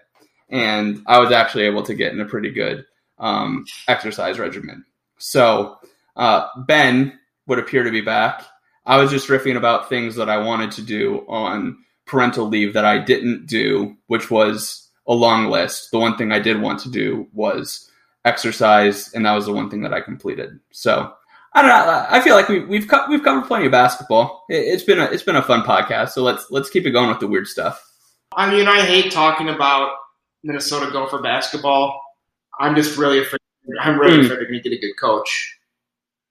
[0.54, 2.86] and I was actually able to get in a pretty good
[3.18, 4.86] um, exercise regimen.
[5.18, 5.78] So
[6.16, 8.46] uh, Ben would appear to be back.
[8.86, 12.86] I was just riffing about things that I wanted to do on parental leave that
[12.86, 15.90] I didn't do, which was a long list.
[15.92, 17.90] The one thing I did want to do was
[18.24, 20.60] exercise, and that was the one thing that I completed.
[20.72, 21.12] So
[21.54, 22.06] I don't know.
[22.10, 24.46] I feel like we, we've co- we've covered plenty of basketball.
[24.50, 26.10] It, it's been a it's been a fun podcast.
[26.10, 27.84] So let's let's keep it going with the weird stuff.
[28.36, 29.92] I mean, I hate talking about
[30.44, 32.00] Minnesota Gopher basketball.
[32.60, 33.40] I'm just really afraid.
[33.82, 34.26] I'm really mm.
[34.26, 35.58] afraid they're going to get a good coach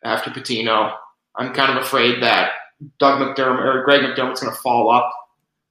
[0.05, 0.95] after Pitino.
[1.37, 2.51] I'm kind of afraid that
[2.99, 5.11] Doug McDermott or Greg McDermott's going to fall up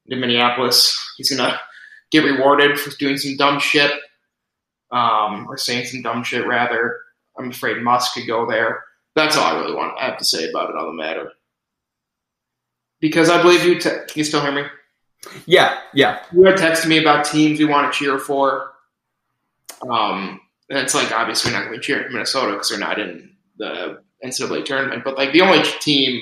[0.10, 1.14] to Minneapolis.
[1.18, 1.60] He's going to
[2.12, 3.92] get rewarded for doing some dumb shit,
[4.92, 6.98] um, or saying some dumb shit rather.
[7.38, 8.84] I'm afraid Musk could go there.
[9.16, 11.32] That's all I really want to have to say about it on the matter.
[13.00, 13.80] Because I believe you.
[13.80, 14.64] Te- can you still hear me?
[15.46, 16.24] Yeah, yeah.
[16.32, 18.72] You had texted me about teams we want to cheer for.
[19.88, 23.00] Um, and it's like obviously we're not going to cheer for Minnesota because they're not
[23.00, 25.04] in the NCAA tournament.
[25.04, 26.22] But like the only team,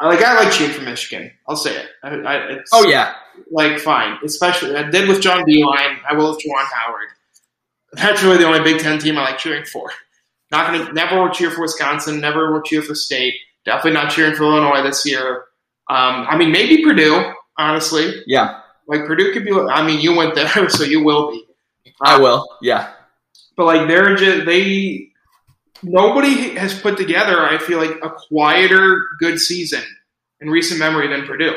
[0.00, 1.30] like I like cheering for Michigan.
[1.48, 1.88] I'll say it.
[2.02, 3.14] I, I, oh yeah,
[3.50, 4.18] like fine.
[4.24, 5.98] Especially I did with John Beilein.
[6.08, 7.08] I will with Juwan Howard.
[7.94, 9.90] That's really the only Big Ten team I like cheering for.
[10.50, 12.20] Not gonna never will cheer for Wisconsin.
[12.20, 13.34] Never will cheer for State.
[13.64, 15.44] Definitely not cheering for Illinois this year.
[15.88, 18.22] Um, I mean, maybe Purdue honestly.
[18.26, 18.60] Yeah.
[18.86, 19.52] Like Purdue could be.
[19.52, 21.44] I mean, you went there, so you will be.
[22.02, 22.46] I will.
[22.60, 22.92] Yeah.
[23.56, 25.08] But like they're just they.
[25.84, 27.40] Nobody has put together.
[27.40, 29.82] I feel like a quieter, good season
[30.40, 31.56] in recent memory than Purdue.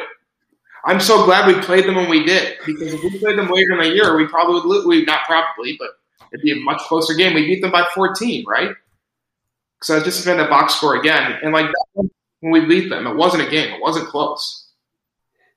[0.85, 3.73] I'm so glad we played them when we did because if we played them later
[3.73, 4.65] in the year, we probably would.
[4.65, 5.89] Lose, we not probably, but
[6.31, 7.33] it'd be a much closer game.
[7.33, 8.71] We beat them by 14, right?
[9.81, 13.15] So I just been the box score again, and like when we beat them, it
[13.15, 13.73] wasn't a game.
[13.73, 14.64] It wasn't close.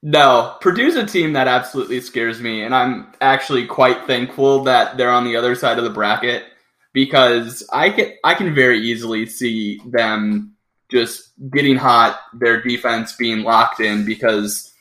[0.02, 5.10] No, Purdue's a team that absolutely scares me, and I'm actually quite thankful that they're
[5.10, 6.44] on the other side of the bracket
[6.92, 10.54] because I can I can very easily see them
[10.90, 14.72] just getting hot, their defense being locked in because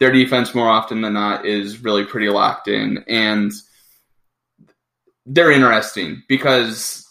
[0.00, 3.52] their defense more often than not is really pretty locked in, and
[5.24, 7.08] they're interesting because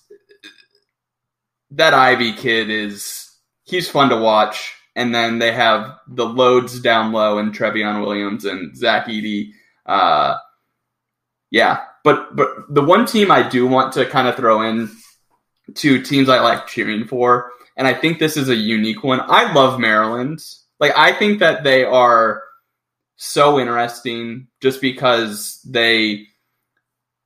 [1.71, 7.11] that Ivey kid is he's fun to watch and then they have the loads down
[7.11, 9.51] low and Trevion Williams and Zach Edey.
[9.85, 10.35] Uh,
[11.49, 14.89] yeah, but but the one team I do want to kind of throw in
[15.75, 19.21] to teams I like cheering for, and I think this is a unique one.
[19.21, 20.43] I love Maryland.
[20.79, 22.41] Like I think that they are
[23.15, 26.25] so interesting just because they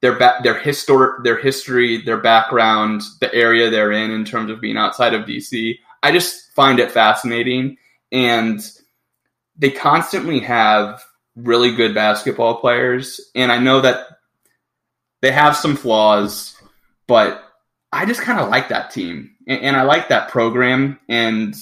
[0.02, 4.62] their ba- their histor- their history, their background, the area they're in in terms of
[4.62, 5.80] being outside of DC.
[6.06, 7.78] I just find it fascinating,
[8.12, 8.62] and
[9.58, 11.04] they constantly have
[11.36, 14.06] really good basketball players, and I know that
[15.22, 16.56] they have some flaws,
[17.08, 17.44] but
[17.92, 21.56] I just kind of like that team, and, and I like that program, and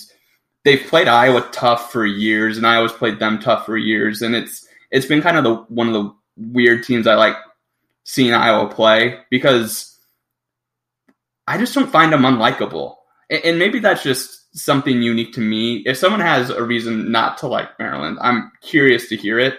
[0.66, 4.68] they've played Iowa tough for years, and Iowa's played them tough for years, and it's
[4.92, 7.38] it's been kind of the one of the weird teams I like
[8.04, 9.98] seeing Iowa play because
[11.48, 12.98] I just don't find them unlikable.
[13.34, 15.78] And, maybe that's just something unique to me.
[15.86, 19.58] If someone has a reason not to like Maryland, I'm curious to hear it.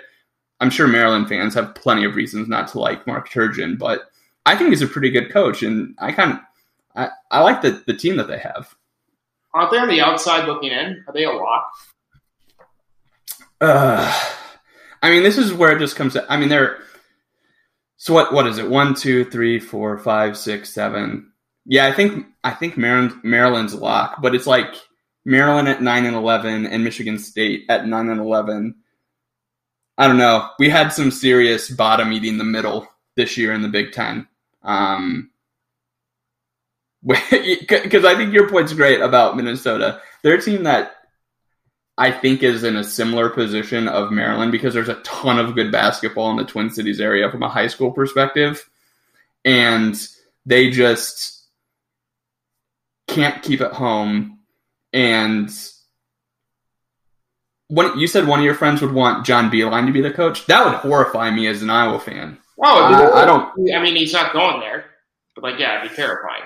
[0.61, 4.11] I'm sure Maryland fans have plenty of reasons not to like Mark Turgeon, but
[4.47, 6.39] I think he's a pretty good coach, and I kind of
[6.95, 8.75] I, I like the, the team that they have.
[9.53, 11.05] Aren't they on the outside looking in?
[11.07, 11.71] Are they a lock?
[13.61, 14.23] Uh,
[15.03, 16.13] I mean, this is where it just comes.
[16.15, 16.79] To, I mean, they're
[17.97, 18.33] so what?
[18.33, 18.69] What is it?
[18.69, 21.33] One, two, three, four, five, six, seven.
[21.67, 24.75] Yeah, I think I think Maryland Maryland's lock, but it's like
[25.25, 28.77] Maryland at nine and eleven and Michigan State at nine and eleven.
[29.97, 30.49] I don't know.
[30.59, 34.27] We had some serious bottom eating the middle this year in the Big Ten.
[34.63, 35.31] Um,
[37.05, 40.01] because I think your point's great about Minnesota.
[40.23, 40.97] They're a team that
[41.97, 45.71] I think is in a similar position of Maryland because there's a ton of good
[45.71, 48.69] basketball in the Twin Cities area from a high school perspective.
[49.45, 49.95] And
[50.47, 51.34] they just
[53.07, 54.39] can't keep it home.
[54.93, 55.51] And
[57.69, 60.47] when you said one of your friends would want John Beilein to be the coach,
[60.47, 62.39] that would horrify me as an Iowa fan.
[62.63, 63.73] Oh, I, I don't.
[63.75, 64.85] I mean, he's not going there,
[65.35, 66.45] but like, yeah, it'd be terrifying.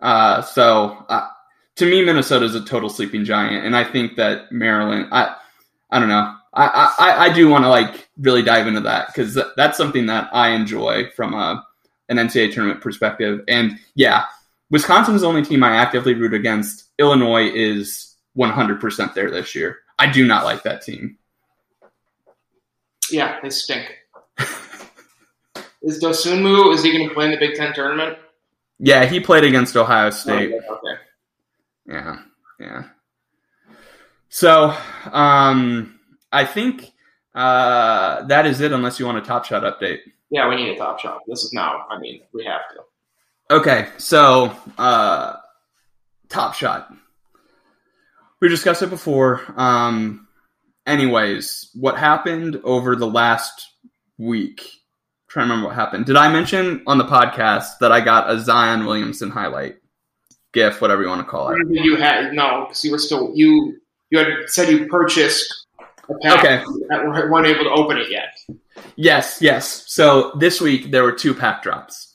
[0.00, 1.28] Uh, so uh,
[1.76, 5.08] to me, Minnesota is a total sleeping giant, and I think that Maryland.
[5.12, 5.36] I
[5.90, 6.34] I don't know.
[6.52, 10.28] I I, I do want to like really dive into that because that's something that
[10.32, 11.64] I enjoy from a
[12.08, 13.42] an NCAA tournament perspective.
[13.48, 14.24] And yeah,
[14.70, 16.84] Wisconsin's the only team I actively root against.
[16.98, 19.78] Illinois is 100% there this year.
[19.98, 21.18] I do not like that team.
[23.10, 23.94] Yeah, they stink.
[25.82, 28.18] is Dosunmu, is he going to play in the Big Ten tournament?
[28.78, 30.54] Yeah, he played against Ohio State.
[30.68, 31.02] Oh, okay.
[31.86, 32.18] Yeah,
[32.60, 32.84] yeah.
[34.28, 34.76] So,
[35.10, 35.98] um,
[36.30, 36.92] I think
[37.34, 38.72] uh, that is it.
[38.72, 40.00] Unless you want a Top Shot update.
[40.30, 41.22] Yeah, we need a Top Shot.
[41.26, 41.86] This is now.
[41.90, 42.82] I mean, we have to.
[43.50, 45.36] Okay, so uh,
[46.28, 46.92] Top Shot.
[48.40, 49.40] We discussed it before.
[49.56, 50.28] Um,
[50.86, 53.66] anyways, what happened over the last
[54.18, 54.60] week?
[54.60, 56.04] I'm trying to remember what happened.
[56.06, 59.76] Did I mention on the podcast that I got a Zion Williamson highlight?
[60.52, 61.58] GIF, whatever you want to call it.
[61.70, 63.78] You had no, because you were still you.
[64.10, 65.66] You had said you purchased
[66.08, 66.64] a pack Okay.
[66.88, 68.38] that weren't able to open it yet.
[68.96, 69.84] Yes, yes.
[69.88, 72.07] So this week there were two pack drops.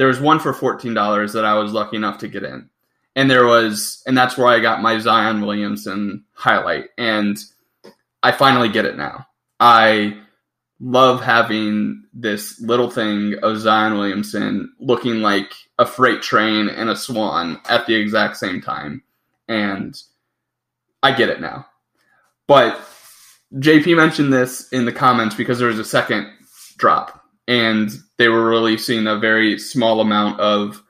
[0.00, 2.70] There was one for fourteen dollars that I was lucky enough to get in,
[3.16, 7.36] and there was, and that's where I got my Zion Williamson highlight, and
[8.22, 9.26] I finally get it now.
[9.60, 10.16] I
[10.80, 16.96] love having this little thing of Zion Williamson looking like a freight train and a
[16.96, 19.02] swan at the exact same time,
[19.48, 20.02] and
[21.02, 21.66] I get it now.
[22.46, 22.80] But
[23.56, 26.26] JP mentioned this in the comments because there was a second
[26.78, 27.90] drop, and
[28.20, 30.82] they were releasing a very small amount of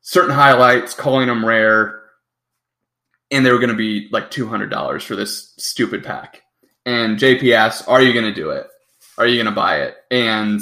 [0.00, 2.02] certain highlights, calling them rare,
[3.30, 6.42] and they were going to be like two hundred dollars for this stupid pack.
[6.84, 8.66] And JP asked, "Are you going to do it?
[9.16, 10.60] Are you going to buy it?" And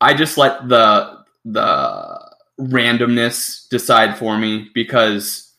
[0.00, 5.52] I just let the the randomness decide for me because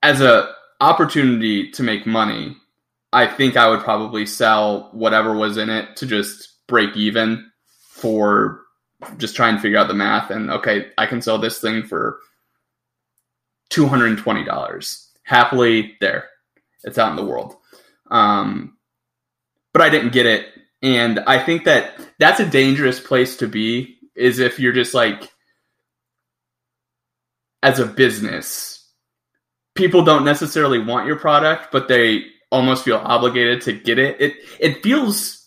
[0.00, 2.56] as a opportunity to make money,
[3.12, 8.62] I think I would probably sell whatever was in it to just break even for
[9.18, 12.18] just try and figure out the math and okay, I can sell this thing for
[13.70, 15.08] two hundred and twenty dollars.
[15.22, 16.28] Happily there.
[16.82, 17.54] It's out in the world.
[18.10, 18.76] Um,
[19.72, 20.46] but I didn't get it.
[20.82, 25.30] And I think that that's a dangerous place to be is if you're just like
[27.62, 28.90] as a business,
[29.74, 34.20] people don't necessarily want your product, but they almost feel obligated to get it.
[34.20, 35.41] It it feels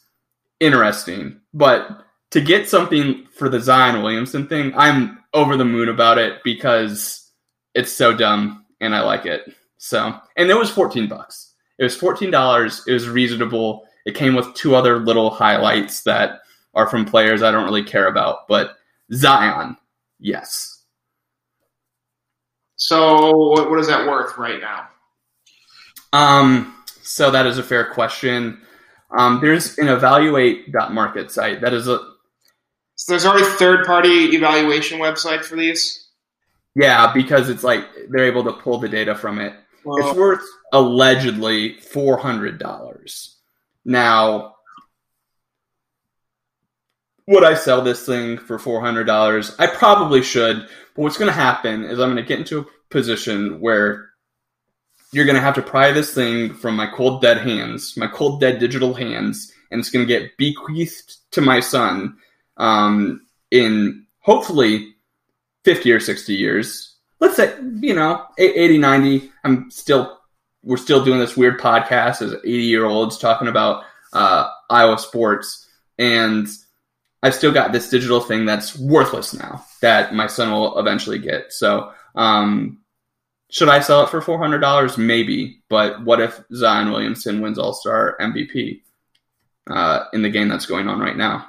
[0.60, 6.18] interesting, but to get something for the Zion Williamson thing, I'm over the moon about
[6.18, 7.32] it because
[7.74, 9.54] it's so dumb and I like it.
[9.78, 11.54] So, and it was 14 bucks.
[11.78, 12.88] It was $14.
[12.88, 13.86] It was reasonable.
[14.06, 16.42] It came with two other little highlights that
[16.74, 18.76] are from players I don't really care about, but
[19.14, 19.78] Zion,
[20.20, 20.84] yes.
[22.76, 24.88] So what, what is that worth right now?
[26.12, 28.62] Um, so that is a fair question.
[29.18, 32.00] Um, there's an evaluate.market site that is a
[32.96, 36.08] So there's already third party evaluation website for these.
[36.76, 39.54] Yeah, because it's like they're able to pull the data from it.
[39.86, 40.44] Well, It's worth
[40.74, 43.38] allegedly four hundred dollars.
[43.86, 44.56] Now,
[47.28, 49.56] would I sell this thing for four hundred dollars?
[49.58, 50.68] I probably should.
[50.96, 54.10] But what's going to happen is I'm going to get into a position where
[55.16, 58.42] you're going to have to pry this thing from my cold dead hands, my cold
[58.42, 62.18] dead digital hands, and it's going to get bequeathed to my son
[62.58, 64.94] um, in hopefully
[65.64, 66.98] 50 or 60 years.
[67.22, 69.32] Let's say, you know, 80, 90.
[69.46, 70.20] I'm still,
[70.64, 75.66] we're still doing this weird podcast as 80 year olds talking about uh, Iowa sports.
[75.98, 76.46] And
[77.24, 81.54] I've still got this digital thing that's worthless now that my son will eventually get.
[81.54, 82.80] So, um,
[83.56, 84.98] should I sell it for four hundred dollars?
[84.98, 88.82] Maybe, but what if Zion Williamson wins All Star MVP
[89.70, 91.48] uh, in the game that's going on right now?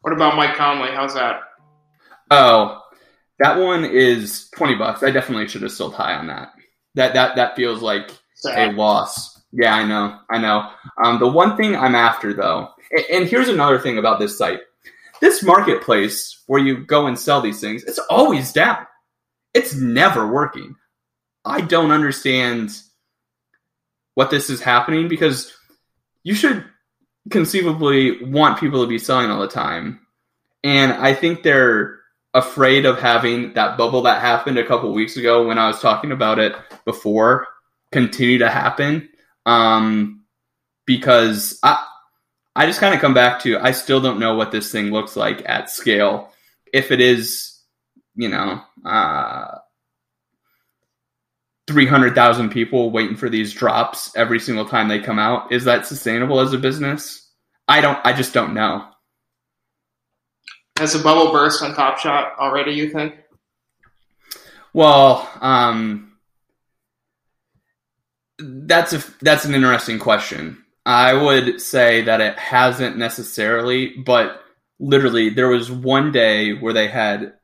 [0.00, 0.90] what about Mike Conley?
[0.90, 1.42] How's that?
[2.32, 2.80] Oh,
[3.38, 5.04] that one is twenty bucks.
[5.04, 6.54] I definitely should have sold high on that.
[6.96, 8.10] That that that feels like
[8.44, 9.40] a loss.
[9.52, 10.70] Yeah, I know, I know.
[11.04, 14.62] Um, the one thing I'm after though, and, and here's another thing about this site:
[15.20, 18.88] this marketplace where you go and sell these things, it's always down.
[19.54, 20.76] It's never working.
[21.44, 22.70] I don't understand
[24.14, 25.52] what this is happening because
[26.22, 26.64] you should
[27.30, 30.00] conceivably want people to be selling all the time.
[30.64, 31.98] And I think they're
[32.34, 36.12] afraid of having that bubble that happened a couple weeks ago when I was talking
[36.12, 37.46] about it before
[37.90, 39.08] continue to happen.
[39.44, 40.24] Um,
[40.86, 41.84] because I,
[42.56, 45.16] I just kind of come back to I still don't know what this thing looks
[45.16, 46.32] like at scale.
[46.72, 47.58] If it is,
[48.14, 49.58] you know, uh,
[51.68, 56.40] 300,000 people waiting for these drops every single time they come out, is that sustainable
[56.40, 57.30] as a business?
[57.68, 58.86] I don't, I just don't know.
[60.78, 62.72] Has a bubble burst on Top Shot already?
[62.72, 63.14] You think?
[64.72, 66.12] Well, um,
[68.38, 70.64] that's a that's an interesting question.
[70.84, 74.42] I would say that it hasn't necessarily, but
[74.80, 77.34] literally there was one day where they had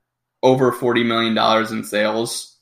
[0.42, 2.56] over forty million dollars in sales,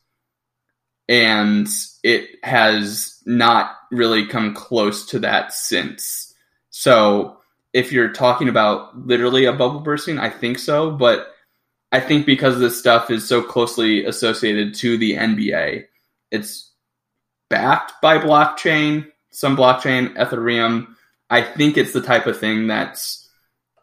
[1.09, 1.68] and
[2.03, 6.35] it has not really come close to that since.
[6.70, 7.39] So,
[7.72, 11.29] if you're talking about literally a bubble bursting, I think so, but
[11.93, 15.85] I think because this stuff is so closely associated to the NBA,
[16.31, 16.72] it's
[17.49, 20.89] backed by blockchain, some blockchain, Ethereum.
[21.31, 23.29] I think it's the type of thing that's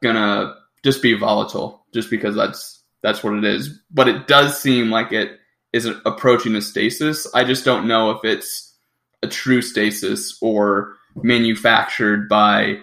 [0.02, 3.80] gonna just be volatile, just because that's that's what it is.
[3.92, 5.40] But it does seem like it
[5.74, 7.28] is approaching a stasis.
[7.34, 8.74] I just don't know if it's
[9.22, 12.80] a true stasis or manufactured by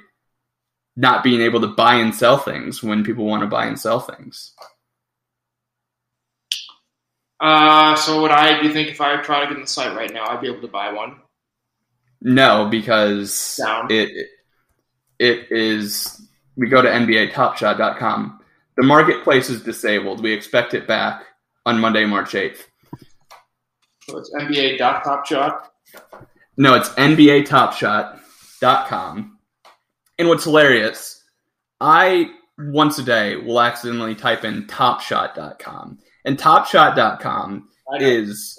[0.96, 4.00] not being able to buy and sell things when people want to buy and sell
[4.00, 4.52] things.
[7.40, 8.60] Uh, so would I?
[8.60, 10.48] Do you think if I try to get in the site right now, I'd be
[10.48, 11.16] able to buy one?
[12.20, 13.86] No, because Down.
[13.90, 14.28] it
[15.18, 16.20] it is.
[16.56, 18.39] We go to NBA NBATopShot.com.
[18.76, 20.22] The marketplace is disabled.
[20.22, 21.24] We expect it back
[21.66, 22.68] on Monday, March eighth.
[24.08, 25.72] So it's NBA dot Top Shot.
[26.56, 29.38] No, it's NBATopShot.com.
[30.18, 31.24] And what's hilarious,
[31.80, 37.68] I once a day will accidentally type in TopShot.com, and TopShot.com
[37.98, 38.54] is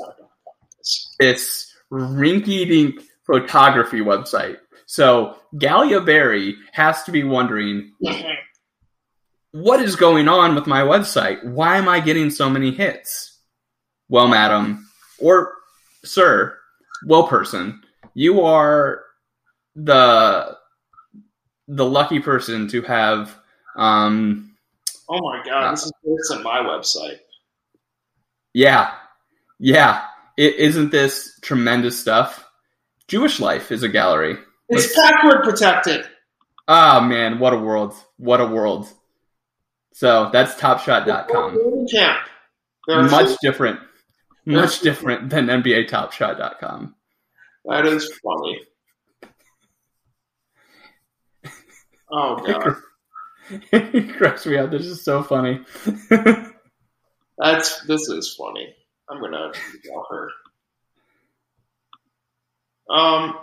[1.20, 4.58] this rinky-dink photography website.
[4.88, 7.94] So Gallia Berry has to be wondering
[9.52, 11.44] what is going on with my website?
[11.44, 13.38] Why am I getting so many hits?
[14.10, 14.90] Well, madam,
[15.20, 15.54] or
[16.04, 16.58] sir,
[17.06, 17.82] well, person,
[18.14, 19.04] you are
[19.76, 20.58] the
[21.68, 23.38] the lucky person to have
[23.78, 24.54] um
[25.08, 27.20] oh my god, this is worse than my website.
[28.54, 28.92] yeah
[29.58, 30.04] yeah
[30.36, 32.46] it isn't this tremendous stuff
[33.08, 34.38] jewish life is a gallery
[34.68, 36.06] It's password protected.
[36.68, 38.90] ah man what a world what a world
[39.94, 42.20] so that's topshot.com Camp.
[42.88, 43.80] Much different
[44.46, 46.96] much different than nbatopshot.com
[47.66, 48.60] That is funny.
[52.12, 52.76] Oh god,
[53.72, 55.62] it cracks me up this is so funny
[57.38, 58.76] that's this is funny.
[59.10, 59.52] I'm gonna
[59.86, 60.30] email her.
[62.90, 63.36] Um,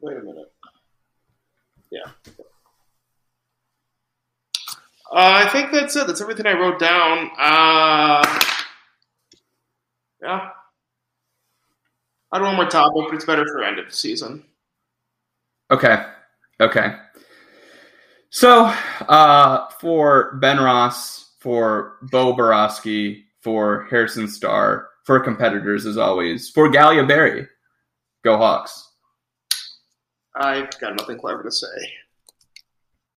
[0.00, 0.52] wait a minute.
[1.90, 2.10] Yeah.
[5.10, 6.06] Uh, I think that's it.
[6.06, 7.30] That's everything I wrote down.
[7.38, 8.40] Uh,
[10.22, 10.50] yeah.
[12.30, 14.44] I don't want more topic, but it's better for end of the season.
[15.70, 16.04] Okay.
[16.60, 16.94] Okay.
[18.30, 18.66] So,
[19.08, 26.68] uh, for Ben Ross, for Bo Borowski, for Harrison Starr, for competitors as always, for
[26.68, 27.48] Gallia Berry.
[28.24, 28.90] Go Hawks.
[30.36, 31.66] I've got nothing clever to say.